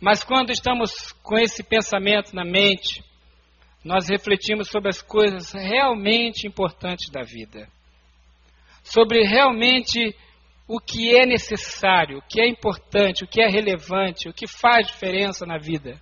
Mas 0.00 0.24
quando 0.24 0.50
estamos 0.50 1.12
com 1.22 1.38
esse 1.38 1.62
pensamento 1.62 2.34
na 2.34 2.44
mente, 2.44 3.04
nós 3.84 4.08
refletimos 4.08 4.68
sobre 4.68 4.88
as 4.88 5.00
coisas 5.00 5.52
realmente 5.52 6.48
importantes 6.48 7.10
da 7.10 7.22
vida. 7.22 7.68
Sobre 8.82 9.22
realmente 9.22 10.16
o 10.66 10.80
que 10.80 11.16
é 11.16 11.24
necessário, 11.24 12.18
o 12.18 12.22
que 12.22 12.40
é 12.40 12.48
importante, 12.48 13.22
o 13.22 13.28
que 13.28 13.40
é 13.40 13.48
relevante, 13.48 14.28
o 14.28 14.32
que 14.32 14.48
faz 14.48 14.88
diferença 14.88 15.46
na 15.46 15.58
vida. 15.58 16.00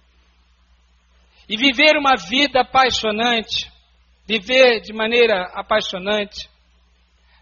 E 1.48 1.56
viver 1.56 1.96
uma 1.96 2.14
vida 2.16 2.60
apaixonante 2.60 3.70
Viver 4.26 4.80
de 4.80 4.92
maneira 4.92 5.44
apaixonante 5.54 6.50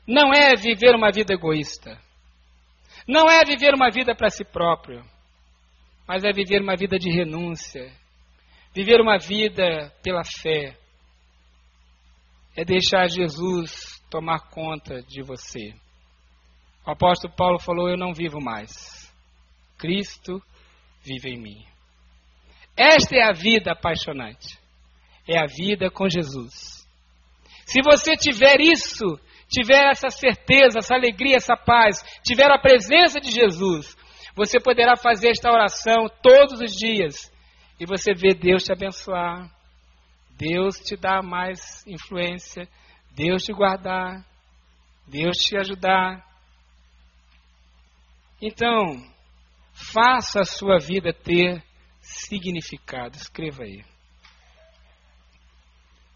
não 0.07 0.35
é 0.35 0.55
viver 0.55 0.95
uma 0.95 1.11
vida 1.11 1.33
egoísta. 1.33 1.99
Não 3.09 3.31
é 3.31 3.43
viver 3.43 3.75
uma 3.75 3.91
vida 3.91 4.15
para 4.15 4.29
si 4.29 4.45
próprio, 4.45 5.03
mas 6.07 6.25
é 6.25 6.31
viver 6.31 6.61
uma 6.61 6.77
vida 6.77 6.99
de 6.99 7.11
renúncia. 7.11 7.91
Viver 8.75 9.01
uma 9.01 9.17
vida 9.17 9.91
pela 10.03 10.23
fé. 10.25 10.77
É 12.55 12.65
deixar 12.65 13.09
Jesus 13.09 13.99
tomar 14.11 14.51
conta 14.51 15.01
de 15.03 15.23
você. 15.23 15.75
O 16.87 16.91
apóstolo 16.91 17.35
Paulo 17.35 17.59
falou: 17.59 17.89
Eu 17.89 17.97
não 17.97 18.13
vivo 18.13 18.43
mais. 18.43 19.11
Cristo 19.79 20.43
vive 21.03 21.31
em 21.31 21.41
mim. 21.41 21.74
Esta 22.77 23.17
é 23.17 23.23
a 23.23 23.33
vida 23.33 23.73
apaixonante. 23.73 24.59
É 25.27 25.39
a 25.39 25.47
vida 25.47 25.91
com 25.91 26.09
Jesus. 26.09 26.87
Se 27.65 27.81
você 27.83 28.15
tiver 28.17 28.61
isso, 28.61 29.19
tiver 29.49 29.91
essa 29.91 30.11
certeza, 30.11 30.79
essa 30.79 30.95
alegria, 30.95 31.37
essa 31.37 31.57
paz, 31.57 32.03
tiver 32.23 32.51
a 32.51 32.59
presença 32.59 33.21
de 33.21 33.31
Jesus, 33.31 33.97
você 34.35 34.61
poderá 34.61 34.97
fazer 34.97 35.31
esta 35.31 35.51
oração 35.51 36.09
todos 36.23 36.61
os 36.61 36.73
dias 36.73 37.33
e 37.79 37.87
você 37.87 38.13
vê 38.13 38.35
Deus 38.35 38.65
te 38.65 38.73
abençoar, 38.73 39.51
Deus 40.37 40.79
te 40.79 40.97
dar 40.97 41.23
mais 41.23 41.87
influência, 41.87 42.69
Deus 43.13 43.45
te 43.45 43.53
guardar, 43.53 44.25
Deus 45.07 45.37
te 45.37 45.57
ajudar. 45.57 46.25
Então, 48.43 49.03
faça 49.93 50.41
a 50.41 50.45
sua 50.45 50.79
vida 50.79 51.13
ter 51.13 51.63
significado. 52.05 53.17
Escreva 53.17 53.65
aí. 53.65 53.85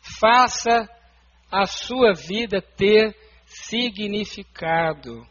Faça 0.00 0.88
a 1.50 1.66
sua 1.66 2.12
vida 2.12 2.62
ter 2.62 3.16
significado. 3.46 5.26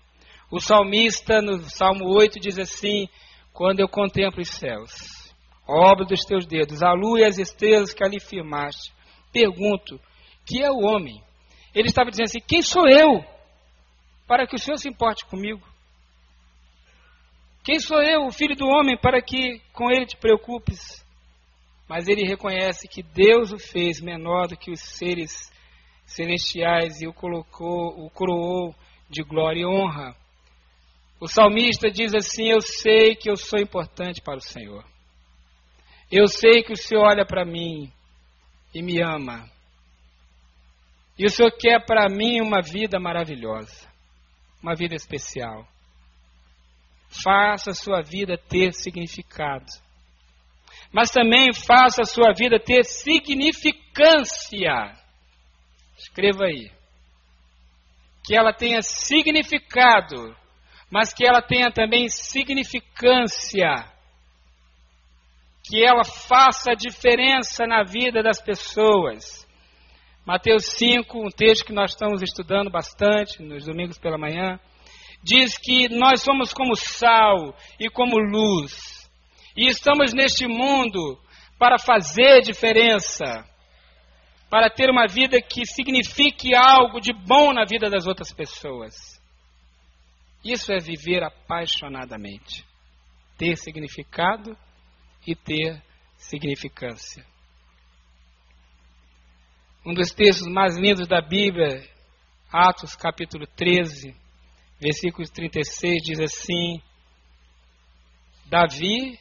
O 0.52 0.60
salmista, 0.60 1.42
no 1.42 1.60
Salmo 1.70 2.06
8, 2.06 2.40
diz 2.40 2.58
assim: 2.58 3.08
Quando 3.54 3.80
eu 3.80 3.88
contemplo 3.88 4.42
os 4.42 4.50
céus, 4.50 5.34
obra 5.68 6.06
dos 6.06 6.22
teus 6.22 6.46
dedos, 6.46 6.82
a 6.82 6.94
lua 6.94 7.20
e 7.20 7.26
as 7.26 7.38
estrelas 7.38 7.94
que 7.94 8.04
ali 8.04 8.20
firmaste, 8.20 8.94
pergunto: 9.32 10.00
que 10.46 10.64
é 10.64 10.72
o 10.72 10.80
homem? 10.80 11.22
Ele 11.76 11.90
estava 11.90 12.10
dizendo 12.10 12.28
assim: 12.28 12.40
Quem 12.40 12.62
sou 12.62 12.88
eu 12.88 13.24
para 14.26 14.48
que 14.48 14.56
o 14.56 14.60
Senhor 14.60 14.78
se 14.78 14.90
importe 14.90 15.26
comigo? 15.26 15.62
Quem 17.68 17.82
sou 17.82 18.02
eu, 18.02 18.26
o 18.26 18.32
filho 18.32 18.56
do 18.56 18.66
homem, 18.66 18.98
para 18.98 19.22
que 19.22 19.60
com 19.74 19.92
ele 19.92 20.06
te 20.06 20.16
preocupes? 20.16 21.06
Mas 21.86 22.08
ele 22.08 22.26
reconhece 22.26 22.88
que 22.88 23.04
Deus 23.04 23.52
o 23.52 23.60
fez 23.60 24.00
menor 24.00 24.48
do 24.48 24.56
que 24.56 24.72
os 24.72 24.80
seres 24.80 25.52
celestiais 26.06 27.02
e 27.02 27.08
o 27.10 27.14
colocou, 27.14 28.06
o 28.06 28.10
coroou 28.10 28.74
de 29.10 29.22
glória 29.22 29.64
e 29.64 29.66
honra. 29.66 30.16
O 31.20 31.28
salmista 31.28 31.90
diz 31.90 32.16
assim: 32.16 32.48
Eu 32.48 32.62
sei 32.62 33.16
que 33.16 33.30
eu 33.30 33.36
sou 33.36 33.60
importante 33.60 34.22
para 34.22 34.38
o 34.38 34.42
Senhor. 34.42 34.86
Eu 36.10 36.26
sei 36.30 36.64
que 36.64 36.72
o 36.72 36.78
Senhor 36.78 37.04
olha 37.04 37.26
para 37.26 37.44
mim 37.44 37.92
e 38.74 38.82
me 38.82 39.04
ama. 39.04 39.46
E 41.20 41.26
o 41.26 41.30
Senhor 41.30 41.52
quer 41.52 41.86
para 41.86 42.08
mim 42.08 42.40
uma 42.40 42.62
vida 42.62 42.98
maravilhosa, 42.98 43.92
uma 44.64 44.74
vida 44.74 44.96
especial. 44.96 45.68
Faça 47.10 47.72
a 47.72 47.74
sua 47.74 48.02
vida 48.02 48.38
ter 48.38 48.74
significado. 48.74 49.66
Mas 50.92 51.10
também 51.10 51.54
faça 51.54 52.02
a 52.02 52.06
sua 52.06 52.34
vida 52.34 52.60
ter 52.60 52.84
significância. 52.84 54.94
Escreva 55.98 56.46
aí. 56.46 56.72
Que 58.26 58.36
ela 58.36 58.54
tenha 58.54 58.82
significado, 58.82 60.36
mas 60.92 61.14
que 61.14 61.26
ela 61.26 61.42
tenha 61.42 61.72
também 61.72 62.10
significância. 62.10 63.90
Que 65.64 65.84
ela 65.84 66.04
faça 66.04 66.76
diferença 66.76 67.66
na 67.66 67.84
vida 67.84 68.22
das 68.22 68.42
pessoas. 68.42 69.48
Mateus 70.26 70.66
5, 70.74 71.26
um 71.26 71.30
texto 71.30 71.66
que 71.66 71.74
nós 71.74 71.92
estamos 71.92 72.22
estudando 72.22 72.70
bastante 72.70 73.42
nos 73.42 73.66
domingos 73.66 73.98
pela 73.98 74.18
manhã, 74.18 74.60
diz 75.28 75.58
que 75.58 75.90
nós 75.90 76.22
somos 76.22 76.54
como 76.54 76.76
sal 76.76 77.56
e 77.80 77.90
como 77.90 78.18
luz. 78.18 79.10
E 79.56 79.68
estamos 79.68 80.14
neste 80.14 80.48
mundo 80.48 81.20
para 81.60 81.78
fazer 81.78 82.42
diferença 82.42 83.46
para 84.50 84.70
ter 84.70 84.90
uma 84.90 85.08
vida 85.08 85.42
que 85.42 85.66
signifique 85.66 86.56
algo 86.56 87.02
de 87.02 87.12
bom 87.12 87.54
na 87.54 87.66
vida 87.66 87.90
das 87.90 88.08
outras 88.08 88.32
pessoas. 88.32 89.22
Isso 90.44 90.72
é 90.72 90.78
viver 90.78 91.24
apaixonadamente, 91.24 92.66
ter 93.38 93.58
significado 93.58 94.58
e 95.26 95.36
ter 95.36 95.82
significância. 96.16 97.26
Um 99.86 99.94
dos 99.94 100.12
textos 100.12 100.48
mais 100.48 100.78
lindos 100.78 101.08
da 101.08 101.22
Bíblia, 101.22 101.84
Atos 102.52 102.96
capítulo 102.96 103.46
13, 103.48 104.16
versículo 104.80 105.28
36, 105.28 106.04
diz 106.04 106.20
assim: 106.20 106.82
Davi 108.46 109.20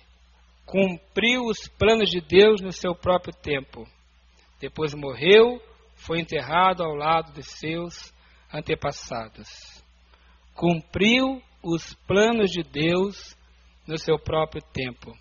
cumpriu 0.65 1.45
os 1.45 1.69
planos 1.69 2.11
de 2.11 2.21
Deus 2.21 2.61
no 2.61 2.73
seu 2.73 2.95
próprio 2.95 3.35
tempo 3.35 3.87
depois 4.59 4.95
morreu, 4.95 5.61
foi 5.95 6.21
enterrado 6.21 6.83
ao 6.83 6.95
lado 6.95 7.33
de 7.33 7.43
seus 7.43 8.13
antepassados. 8.53 9.49
Cumpriu 10.55 11.43
os 11.63 11.95
planos 12.07 12.51
de 12.51 12.63
Deus 12.63 13.37
no 13.87 13.99
seu 13.99 14.19
próprio 14.19 14.63
tempo. 14.73 15.17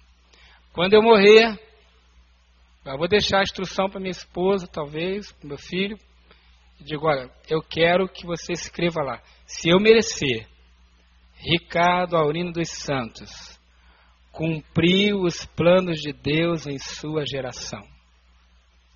Quando 0.72 0.94
eu 0.94 1.02
morrer, 1.02 1.60
eu 2.86 2.98
vou 2.98 3.08
deixar 3.08 3.40
a 3.40 3.44
instrução 3.44 3.90
para 3.90 4.00
minha 4.00 4.12
esposa, 4.12 4.68
talvez, 4.68 5.32
para 5.34 5.48
meu 5.50 5.58
filho, 5.58 5.98
digo: 6.84 7.08
olha, 7.08 7.30
eu 7.50 7.62
quero 7.62 8.08
que 8.08 8.26
você 8.26 8.54
escreva 8.54 9.02
lá. 9.02 9.22
Se 9.46 9.70
eu 9.70 9.80
merecer, 9.80 10.48
Ricardo 11.36 12.18
Aurino 12.18 12.52
dos 12.52 12.70
Santos 12.70 13.60
cumpriu 14.32 15.22
os 15.22 15.46
planos 15.46 16.00
de 16.00 16.12
Deus 16.12 16.68
em 16.68 16.78
sua 16.78 17.24
geração. 17.26 17.82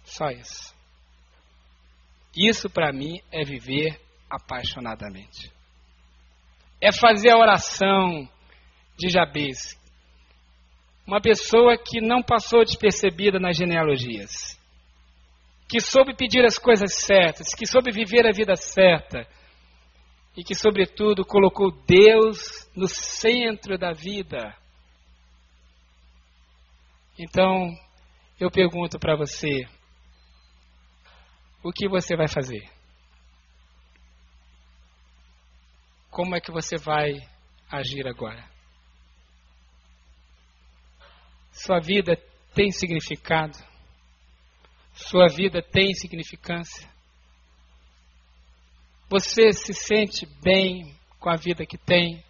Só 0.03 0.29
isso. 0.31 0.75
Isso 2.35 2.69
para 2.69 2.91
mim 2.91 3.21
é 3.31 3.43
viver 3.43 3.99
apaixonadamente. 4.29 5.51
É 6.81 6.91
fazer 6.91 7.31
a 7.31 7.37
oração 7.37 8.27
de 8.97 9.09
Jabez. 9.09 9.79
Uma 11.07 11.21
pessoa 11.21 11.77
que 11.77 12.01
não 12.01 12.21
passou 12.21 12.63
despercebida 12.63 13.39
nas 13.39 13.57
genealogias. 13.57 14.58
Que 15.69 15.79
soube 15.79 16.15
pedir 16.15 16.43
as 16.43 16.57
coisas 16.57 16.95
certas, 16.95 17.53
que 17.53 17.67
soube 17.67 17.91
viver 17.91 18.25
a 18.25 18.31
vida 18.31 18.55
certa 18.55 19.27
e 20.35 20.43
que, 20.43 20.55
sobretudo, 20.55 21.25
colocou 21.25 21.71
Deus 21.85 22.69
no 22.75 22.87
centro 22.87 23.77
da 23.77 23.91
vida. 23.91 24.55
Então, 27.19 27.75
eu 28.39 28.49
pergunto 28.49 28.97
para 28.97 29.15
você: 29.15 29.67
o 31.61 31.71
que 31.71 31.87
você 31.89 32.15
vai 32.15 32.27
fazer? 32.27 32.67
Como 36.09 36.35
é 36.35 36.41
que 36.41 36.51
você 36.51 36.77
vai 36.77 37.13
agir 37.69 38.07
agora? 38.07 38.49
Sua 41.51 41.79
vida 41.79 42.15
tem 42.55 42.71
significado? 42.71 43.57
Sua 44.93 45.27
vida 45.27 45.61
tem 45.61 45.93
significância? 45.93 46.89
Você 49.09 49.51
se 49.53 49.73
sente 49.73 50.25
bem 50.41 50.95
com 51.19 51.29
a 51.29 51.35
vida 51.35 51.65
que 51.65 51.77
tem? 51.77 52.23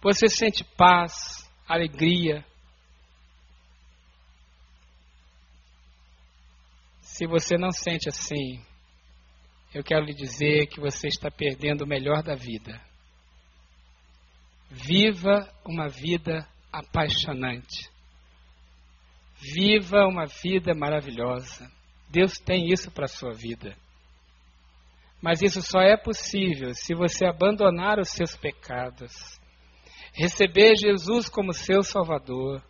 Você 0.00 0.28
sente 0.28 0.62
paz, 0.62 1.50
alegria, 1.66 2.44
Se 7.18 7.26
você 7.26 7.58
não 7.58 7.72
sente 7.72 8.08
assim, 8.08 8.64
eu 9.74 9.82
quero 9.82 10.04
lhe 10.04 10.14
dizer 10.14 10.68
que 10.68 10.78
você 10.78 11.08
está 11.08 11.28
perdendo 11.28 11.82
o 11.82 11.86
melhor 11.86 12.22
da 12.22 12.36
vida. 12.36 12.80
Viva 14.70 15.52
uma 15.66 15.88
vida 15.88 16.48
apaixonante. 16.72 17.90
Viva 19.40 20.06
uma 20.06 20.26
vida 20.26 20.74
maravilhosa. 20.74 21.70
Deus 22.10 22.38
tem 22.38 22.72
isso 22.72 22.90
para 22.90 23.04
a 23.04 23.08
sua 23.08 23.32
vida. 23.32 23.76
Mas 25.20 25.42
isso 25.42 25.62
só 25.62 25.80
é 25.80 25.96
possível 25.96 26.74
se 26.74 26.94
você 26.94 27.24
abandonar 27.24 27.98
os 27.98 28.10
seus 28.10 28.36
pecados, 28.36 29.38
receber 30.12 30.74
Jesus 30.76 31.28
como 31.28 31.52
seu 31.52 31.82
Salvador, 31.82 32.62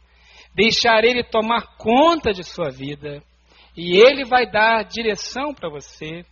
deixar 0.54 1.04
Ele 1.04 1.22
tomar 1.22 1.76
conta 1.76 2.33
de 2.33 2.42
sua 2.42 2.70
vida 2.70 3.22
e 3.76 3.96
Ele 3.96 4.24
vai 4.24 4.50
dar 4.50 4.85
direção 4.85 5.54
para 5.54 5.68
você. 5.68 6.24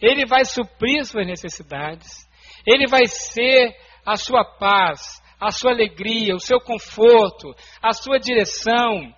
Ele 0.00 0.26
vai 0.26 0.44
suprir 0.44 1.04
suas 1.04 1.26
necessidades. 1.26 2.26
Ele 2.66 2.86
vai 2.88 3.06
ser 3.06 3.76
a 4.04 4.16
sua 4.16 4.44
paz, 4.44 5.22
a 5.40 5.50
sua 5.50 5.70
alegria, 5.70 6.34
o 6.34 6.40
seu 6.40 6.60
conforto, 6.60 7.54
a 7.82 7.92
sua 7.92 8.18
direção. 8.18 9.14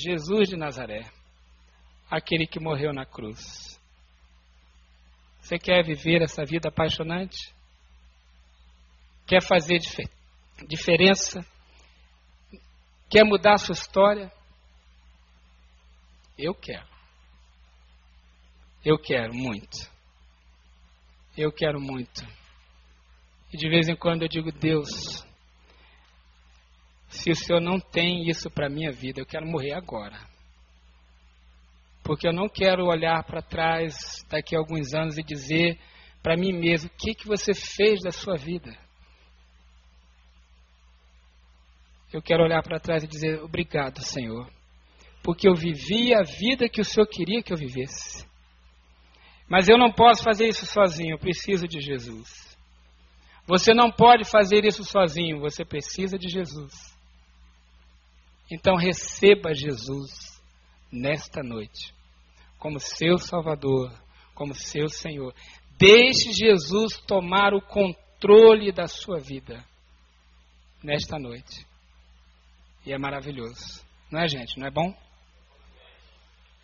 Jesus 0.00 0.48
de 0.48 0.56
Nazaré, 0.56 1.02
aquele 2.08 2.46
que 2.46 2.60
morreu 2.60 2.92
na 2.92 3.04
cruz. 3.04 3.80
Você 5.40 5.58
quer 5.58 5.84
viver 5.84 6.22
essa 6.22 6.44
vida 6.44 6.68
apaixonante? 6.68 7.52
Quer 9.26 9.42
fazer 9.42 9.78
dif 9.78 10.08
diferença? 10.68 11.44
Quer 13.10 13.24
mudar 13.24 13.54
a 13.54 13.58
sua 13.58 13.72
história? 13.72 14.30
Eu 16.36 16.54
quero. 16.54 16.86
Eu 18.84 18.98
quero 18.98 19.34
muito. 19.34 19.78
Eu 21.36 21.50
quero 21.50 21.80
muito. 21.80 22.24
E 23.52 23.56
de 23.56 23.68
vez 23.68 23.88
em 23.88 23.96
quando 23.96 24.22
eu 24.22 24.28
digo, 24.28 24.52
Deus, 24.52 25.26
se 27.08 27.30
o 27.30 27.36
Senhor 27.36 27.60
não 27.60 27.80
tem 27.80 28.28
isso 28.28 28.50
para 28.50 28.66
a 28.66 28.70
minha 28.70 28.92
vida, 28.92 29.20
eu 29.20 29.26
quero 29.26 29.46
morrer 29.46 29.72
agora. 29.72 30.18
porque 32.02 32.26
eu 32.26 32.32
não 32.32 32.48
quero 32.48 32.86
olhar 32.86 33.22
para 33.24 33.42
trás 33.42 34.24
daqui 34.30 34.56
a 34.56 34.58
alguns 34.58 34.94
anos 34.94 35.18
e 35.18 35.22
dizer 35.22 35.78
para 36.22 36.36
mim 36.38 36.52
mesmo 36.52 36.88
o 36.88 36.96
que, 36.96 37.14
que 37.14 37.26
você 37.26 37.52
fez 37.52 38.00
da 38.00 38.10
sua 38.10 38.34
vida. 38.34 38.74
Eu 42.10 42.22
quero 42.22 42.42
olhar 42.44 42.62
para 42.62 42.80
trás 42.80 43.04
e 43.04 43.06
dizer 43.06 43.42
obrigado, 43.42 44.02
Senhor, 44.02 44.50
porque 45.22 45.46
eu 45.46 45.54
vivi 45.54 46.14
a 46.14 46.22
vida 46.22 46.66
que 46.66 46.80
o 46.80 46.84
Senhor 46.84 47.06
queria 47.06 47.42
que 47.42 47.52
eu 47.52 47.58
vivesse. 47.58 48.26
Mas 49.46 49.68
eu 49.68 49.76
não 49.76 49.92
posso 49.92 50.22
fazer 50.22 50.46
isso 50.46 50.64
sozinho, 50.64 51.14
eu 51.14 51.18
preciso 51.18 51.68
de 51.68 51.78
Jesus. 51.78 52.56
Você 53.46 53.74
não 53.74 53.90
pode 53.92 54.24
fazer 54.24 54.64
isso 54.64 54.82
sozinho, 54.82 55.40
você 55.40 55.62
precisa 55.62 56.18
de 56.18 56.28
Jesus. 56.28 56.87
Então 58.50 58.76
receba 58.76 59.52
Jesus 59.54 60.42
nesta 60.90 61.42
noite 61.42 61.94
como 62.58 62.80
seu 62.80 63.18
Salvador, 63.18 63.92
como 64.34 64.54
seu 64.54 64.88
Senhor. 64.88 65.34
Deixe 65.78 66.32
Jesus 66.32 66.98
tomar 67.06 67.54
o 67.54 67.62
controle 67.62 68.72
da 68.72 68.86
sua 68.86 69.20
vida 69.20 69.64
nesta 70.82 71.18
noite. 71.18 71.66
E 72.84 72.92
é 72.92 72.98
maravilhoso. 72.98 73.84
Não 74.10 74.20
é, 74.20 74.28
gente? 74.28 74.58
Não 74.58 74.66
é 74.66 74.70
bom? 74.70 74.92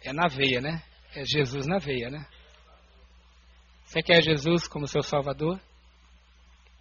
É 0.02 0.12
na 0.12 0.26
veia, 0.26 0.60
né? 0.60 0.82
É 1.14 1.24
Jesus 1.24 1.66
na 1.66 1.78
veia, 1.78 2.10
né? 2.10 2.26
Você 3.84 4.02
quer 4.02 4.22
Jesus 4.22 4.66
como 4.66 4.88
seu 4.88 5.02
Salvador? 5.02 5.60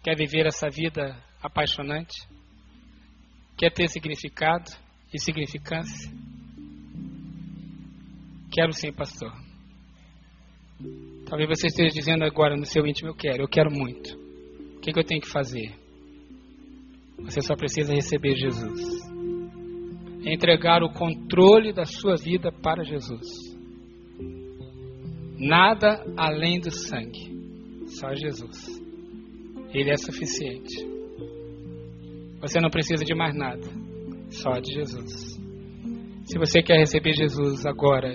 Quer 0.02 0.16
viver 0.16 0.46
essa 0.46 0.68
vida 0.68 1.22
apaixonante? 1.40 2.26
Quer 3.56 3.70
ter 3.72 3.88
significado 3.88 4.83
e 5.14 5.20
significância? 5.20 6.10
Quero 8.52 8.72
sim, 8.72 8.92
pastor. 8.92 9.32
Talvez 11.26 11.48
você 11.48 11.68
esteja 11.68 11.94
dizendo 11.94 12.24
agora 12.24 12.56
no 12.56 12.64
seu 12.64 12.86
íntimo: 12.86 13.10
Eu 13.10 13.14
quero, 13.14 13.42
eu 13.42 13.48
quero 13.48 13.70
muito. 13.70 14.16
O 14.76 14.80
que, 14.80 14.92
que 14.92 14.98
eu 14.98 15.04
tenho 15.04 15.20
que 15.20 15.30
fazer? 15.30 15.74
Você 17.20 17.40
só 17.40 17.56
precisa 17.56 17.94
receber 17.94 18.34
Jesus. 18.36 18.80
Entregar 20.26 20.82
o 20.82 20.92
controle 20.92 21.72
da 21.72 21.84
sua 21.84 22.16
vida 22.16 22.50
para 22.52 22.84
Jesus. 22.84 23.54
Nada 25.38 26.04
além 26.16 26.60
do 26.60 26.70
sangue. 26.70 27.34
Só 27.86 28.14
Jesus. 28.14 28.82
Ele 29.72 29.90
é 29.90 29.96
suficiente. 29.96 30.94
Você 32.40 32.60
não 32.60 32.70
precisa 32.70 33.04
de 33.04 33.14
mais 33.14 33.34
nada. 33.34 33.66
Só 34.34 34.58
de 34.58 34.72
Jesus. 34.74 35.40
Se 36.24 36.38
você 36.38 36.62
quer 36.62 36.78
receber 36.78 37.12
Jesus 37.12 37.64
agora 37.64 38.14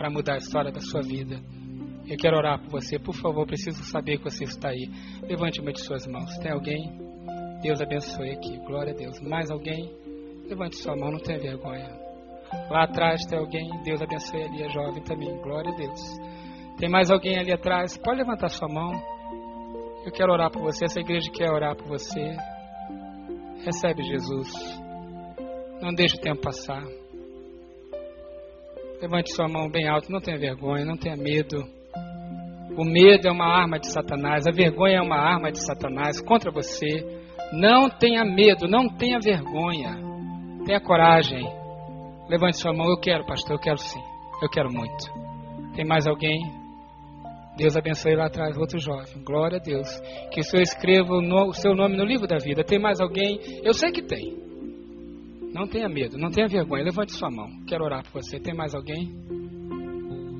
para 0.00 0.08
mudar 0.08 0.34
a 0.34 0.38
história 0.38 0.72
da 0.72 0.80
sua 0.80 1.02
vida. 1.02 1.38
Eu 2.08 2.16
quero 2.16 2.38
orar 2.38 2.58
por 2.58 2.70
você. 2.70 2.98
Por 2.98 3.14
favor, 3.14 3.46
preciso 3.46 3.82
saber 3.84 4.16
que 4.16 4.24
você 4.24 4.44
está 4.44 4.70
aí. 4.70 4.88
Levante 5.22 5.60
uma 5.60 5.72
de 5.72 5.80
suas 5.80 6.06
mãos. 6.06 6.38
Tem 6.38 6.50
alguém? 6.50 6.90
Deus 7.62 7.82
abençoe 7.82 8.30
aqui. 8.30 8.56
Glória 8.66 8.94
a 8.94 8.96
Deus. 8.96 9.20
Mais 9.20 9.50
alguém? 9.50 9.94
Levante 10.48 10.76
sua 10.76 10.96
mão, 10.96 11.12
não 11.12 11.18
tenha 11.20 11.38
vergonha. 11.38 11.90
Lá 12.70 12.84
atrás 12.84 13.26
tem 13.26 13.38
alguém? 13.38 13.68
Deus 13.84 14.00
abençoe 14.00 14.42
ali, 14.42 14.64
a 14.64 14.68
jovem 14.68 15.02
também. 15.02 15.36
Glória 15.42 15.70
a 15.70 15.76
Deus. 15.76 16.00
Tem 16.78 16.88
mais 16.88 17.10
alguém 17.10 17.38
ali 17.38 17.52
atrás? 17.52 17.98
Pode 17.98 18.18
levantar 18.18 18.48
sua 18.48 18.68
mão. 18.68 18.92
Eu 20.06 20.10
quero 20.10 20.32
orar 20.32 20.50
por 20.50 20.62
você. 20.62 20.86
Essa 20.86 21.00
igreja 21.00 21.30
quer 21.30 21.52
orar 21.52 21.76
por 21.76 21.86
você. 21.86 22.36
Recebe 23.66 24.02
Jesus. 24.02 24.79
Não 25.80 25.94
deixe 25.94 26.16
o 26.16 26.20
tempo 26.20 26.42
passar. 26.42 26.82
Levante 29.00 29.32
sua 29.32 29.48
mão 29.48 29.70
bem 29.70 29.88
alto, 29.88 30.12
não 30.12 30.20
tenha 30.20 30.38
vergonha, 30.38 30.84
não 30.84 30.96
tenha 30.96 31.16
medo. 31.16 31.56
O 32.76 32.84
medo 32.84 33.26
é 33.26 33.32
uma 33.32 33.46
arma 33.46 33.78
de 33.78 33.90
Satanás, 33.90 34.46
a 34.46 34.52
vergonha 34.52 34.98
é 34.98 35.00
uma 35.00 35.16
arma 35.16 35.50
de 35.50 35.64
Satanás 35.64 36.20
contra 36.20 36.50
você. 36.50 36.86
Não 37.52 37.88
tenha 37.88 38.24
medo, 38.24 38.68
não 38.68 38.88
tenha 38.88 39.18
vergonha. 39.18 39.96
Tenha 40.66 40.80
coragem. 40.80 41.44
Levante 42.28 42.58
sua 42.58 42.74
mão, 42.74 42.90
eu 42.90 43.00
quero, 43.00 43.24
pastor, 43.24 43.56
eu 43.56 43.58
quero 43.58 43.78
sim. 43.78 44.00
Eu 44.42 44.50
quero 44.50 44.70
muito. 44.70 45.10
Tem 45.74 45.84
mais 45.84 46.06
alguém? 46.06 46.38
Deus 47.56 47.76
abençoe 47.76 48.14
lá 48.14 48.26
atrás, 48.26 48.56
outro 48.56 48.78
jovem. 48.78 49.24
Glória 49.24 49.58
a 49.58 49.62
Deus. 49.62 49.88
Que 50.30 50.40
o 50.40 50.44
Senhor 50.44 50.62
escreva 50.62 51.14
o 51.14 51.52
seu 51.54 51.74
nome 51.74 51.96
no 51.96 52.04
livro 52.04 52.26
da 52.26 52.36
vida. 52.36 52.62
Tem 52.62 52.78
mais 52.78 53.00
alguém? 53.00 53.40
Eu 53.64 53.72
sei 53.72 53.90
que 53.90 54.02
tem. 54.02 54.49
Não 55.52 55.66
tenha 55.66 55.88
medo, 55.88 56.16
não 56.16 56.30
tenha 56.30 56.46
vergonha. 56.46 56.84
Levante 56.84 57.12
sua 57.12 57.30
mão. 57.30 57.48
Quero 57.66 57.84
orar 57.84 58.02
por 58.04 58.22
você. 58.22 58.38
Tem 58.38 58.54
mais 58.54 58.74
alguém? 58.74 59.12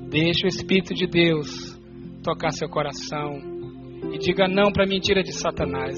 Deixe 0.09 0.45
o 0.45 0.47
Espírito 0.47 0.93
de 0.93 1.07
Deus 1.07 1.79
tocar 2.23 2.51
seu 2.51 2.69
coração 2.69 3.39
e 4.13 4.17
diga 4.17 4.47
não 4.47 4.71
para 4.71 4.83
a 4.83 4.87
mentira 4.87 5.23
de 5.23 5.31
Satanás. 5.31 5.97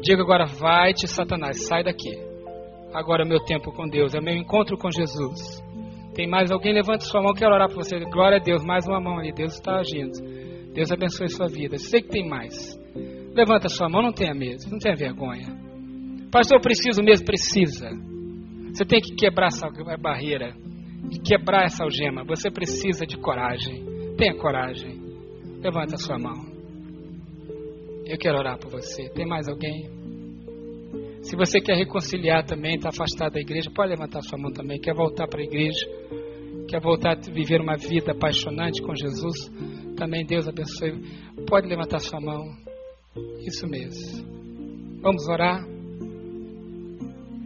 Diga 0.00 0.22
agora, 0.22 0.44
vai-te, 0.46 1.08
Satanás, 1.08 1.66
sai 1.66 1.82
daqui. 1.82 2.12
Agora 2.92 3.24
é 3.24 3.28
meu 3.28 3.40
tempo 3.40 3.72
com 3.72 3.88
Deus, 3.88 4.14
é 4.14 4.20
meu 4.20 4.34
encontro 4.36 4.76
com 4.76 4.90
Jesus. 4.90 5.62
Tem 6.14 6.28
mais 6.28 6.52
alguém? 6.52 6.72
Levante 6.72 7.04
sua 7.04 7.22
mão, 7.22 7.34
quero 7.34 7.54
orar 7.54 7.68
por 7.68 7.82
você. 7.82 7.98
Glória 7.98 8.38
a 8.38 8.42
Deus, 8.42 8.64
mais 8.64 8.86
uma 8.86 9.00
mão 9.00 9.18
ali. 9.18 9.32
Deus 9.32 9.54
está 9.54 9.78
agindo. 9.78 10.12
Deus 10.72 10.92
abençoe 10.92 11.28
sua 11.28 11.48
vida. 11.48 11.76
Sei 11.78 12.00
que 12.00 12.08
tem 12.08 12.28
mais. 12.28 12.78
Levanta 13.34 13.68
sua 13.68 13.88
mão, 13.88 14.02
não 14.02 14.12
tenha 14.12 14.34
medo, 14.34 14.70
não 14.70 14.78
tenha 14.78 14.94
vergonha. 14.94 15.73
Pastor, 16.34 16.58
eu 16.58 16.60
preciso 16.60 17.00
mesmo, 17.00 17.24
precisa. 17.24 17.88
Você 18.72 18.84
tem 18.84 19.00
que 19.00 19.14
quebrar 19.14 19.46
essa 19.46 19.68
barreira, 19.96 20.52
quebrar 21.24 21.66
essa 21.66 21.84
algema. 21.84 22.24
Você 22.24 22.50
precisa 22.50 23.06
de 23.06 23.16
coragem. 23.16 23.84
Tenha 24.16 24.36
coragem. 24.36 25.00
Levanta 25.62 25.94
a 25.94 25.96
sua 25.96 26.18
mão. 26.18 26.34
Eu 28.04 28.18
quero 28.18 28.36
orar 28.36 28.58
por 28.58 28.68
você. 28.68 29.08
Tem 29.10 29.24
mais 29.24 29.46
alguém? 29.46 29.88
Se 31.22 31.36
você 31.36 31.60
quer 31.60 31.76
reconciliar 31.76 32.44
também, 32.44 32.74
está 32.74 32.88
afastado 32.88 33.34
da 33.34 33.40
igreja, 33.40 33.70
pode 33.72 33.90
levantar 33.90 34.20
sua 34.22 34.36
mão 34.36 34.50
também. 34.52 34.80
Quer 34.80 34.92
voltar 34.92 35.28
para 35.28 35.40
a 35.40 35.44
igreja? 35.44 35.86
Quer 36.68 36.80
voltar 36.80 37.12
a 37.12 37.32
viver 37.32 37.60
uma 37.60 37.76
vida 37.76 38.10
apaixonante 38.10 38.82
com 38.82 38.92
Jesus? 38.92 39.52
Também 39.96 40.26
Deus 40.26 40.48
abençoe. 40.48 41.00
Pode 41.48 41.68
levantar 41.68 42.00
sua 42.00 42.20
mão. 42.20 42.42
Isso 43.46 43.68
mesmo. 43.68 45.00
Vamos 45.00 45.28
orar? 45.28 45.73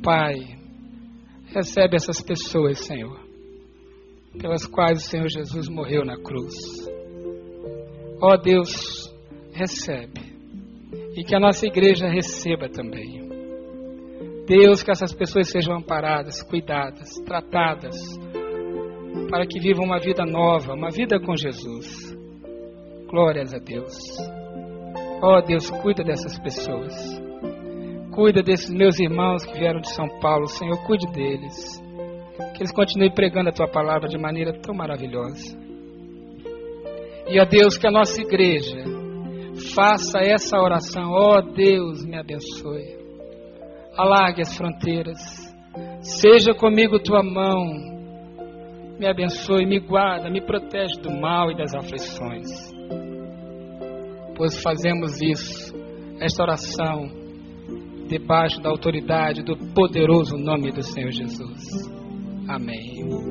Pai, 0.08 0.56
recebe 1.54 1.96
essas 1.96 2.22
pessoas, 2.22 2.78
Senhor, 2.78 3.20
pelas 4.40 4.64
quais 4.64 5.02
o 5.02 5.06
Senhor 5.06 5.28
Jesus 5.28 5.68
morreu 5.68 6.02
na 6.02 6.16
cruz. 6.16 6.54
Ó 8.18 8.34
Deus, 8.38 9.14
recebe. 9.52 10.22
E 11.14 11.22
que 11.22 11.34
a 11.34 11.38
nossa 11.38 11.66
igreja 11.66 12.08
receba 12.08 12.70
também. 12.70 13.28
Deus, 14.46 14.82
que 14.82 14.90
essas 14.90 15.12
pessoas 15.12 15.50
sejam 15.50 15.76
amparadas, 15.76 16.42
cuidadas, 16.42 17.16
tratadas, 17.26 17.94
para 19.28 19.46
que 19.46 19.60
vivam 19.60 19.84
uma 19.84 20.00
vida 20.00 20.24
nova, 20.24 20.72
uma 20.72 20.88
vida 20.88 21.20
com 21.20 21.36
Jesus. 21.36 22.16
Glórias 23.10 23.52
a 23.52 23.58
Deus. 23.58 24.16
Ó 25.20 25.42
Deus, 25.42 25.68
cuida 25.82 26.02
dessas 26.02 26.38
pessoas. 26.38 27.27
Cuida 28.18 28.42
desses 28.42 28.68
meus 28.68 28.98
irmãos 28.98 29.44
que 29.44 29.56
vieram 29.56 29.78
de 29.78 29.94
São 29.94 30.08
Paulo, 30.18 30.48
Senhor, 30.48 30.76
cuide 30.84 31.06
deles. 31.12 31.80
Que 32.52 32.62
eles 32.62 32.72
continuem 32.72 33.14
pregando 33.14 33.50
a 33.50 33.52
tua 33.52 33.68
palavra 33.68 34.08
de 34.08 34.18
maneira 34.18 34.52
tão 34.60 34.74
maravilhosa. 34.74 35.56
E 37.28 37.38
a 37.38 37.44
Deus, 37.44 37.78
que 37.78 37.86
a 37.86 37.92
nossa 37.92 38.20
igreja 38.20 38.82
faça 39.72 40.18
essa 40.18 40.58
oração. 40.58 41.12
Ó 41.12 41.38
oh, 41.38 41.42
Deus, 41.42 42.04
me 42.04 42.18
abençoe. 42.18 42.98
Alargue 43.96 44.40
as 44.40 44.56
fronteiras. 44.56 45.54
Seja 46.00 46.52
comigo 46.52 46.98
tua 46.98 47.22
mão. 47.22 47.68
Me 48.98 49.06
abençoe, 49.06 49.64
me 49.64 49.78
guarda, 49.78 50.28
me 50.28 50.40
protege 50.40 51.00
do 51.00 51.12
mal 51.12 51.52
e 51.52 51.56
das 51.56 51.72
aflições. 51.72 52.48
Pois 54.36 54.60
fazemos 54.60 55.22
isso, 55.22 55.72
esta 56.20 56.42
oração 56.42 57.27
debaixo 58.08 58.60
da 58.60 58.70
autoridade 58.70 59.42
do 59.42 59.56
poderoso 59.74 60.36
nome 60.36 60.72
do 60.72 60.82
Senhor 60.82 61.12
Jesus. 61.12 61.88
Amém. 62.48 63.28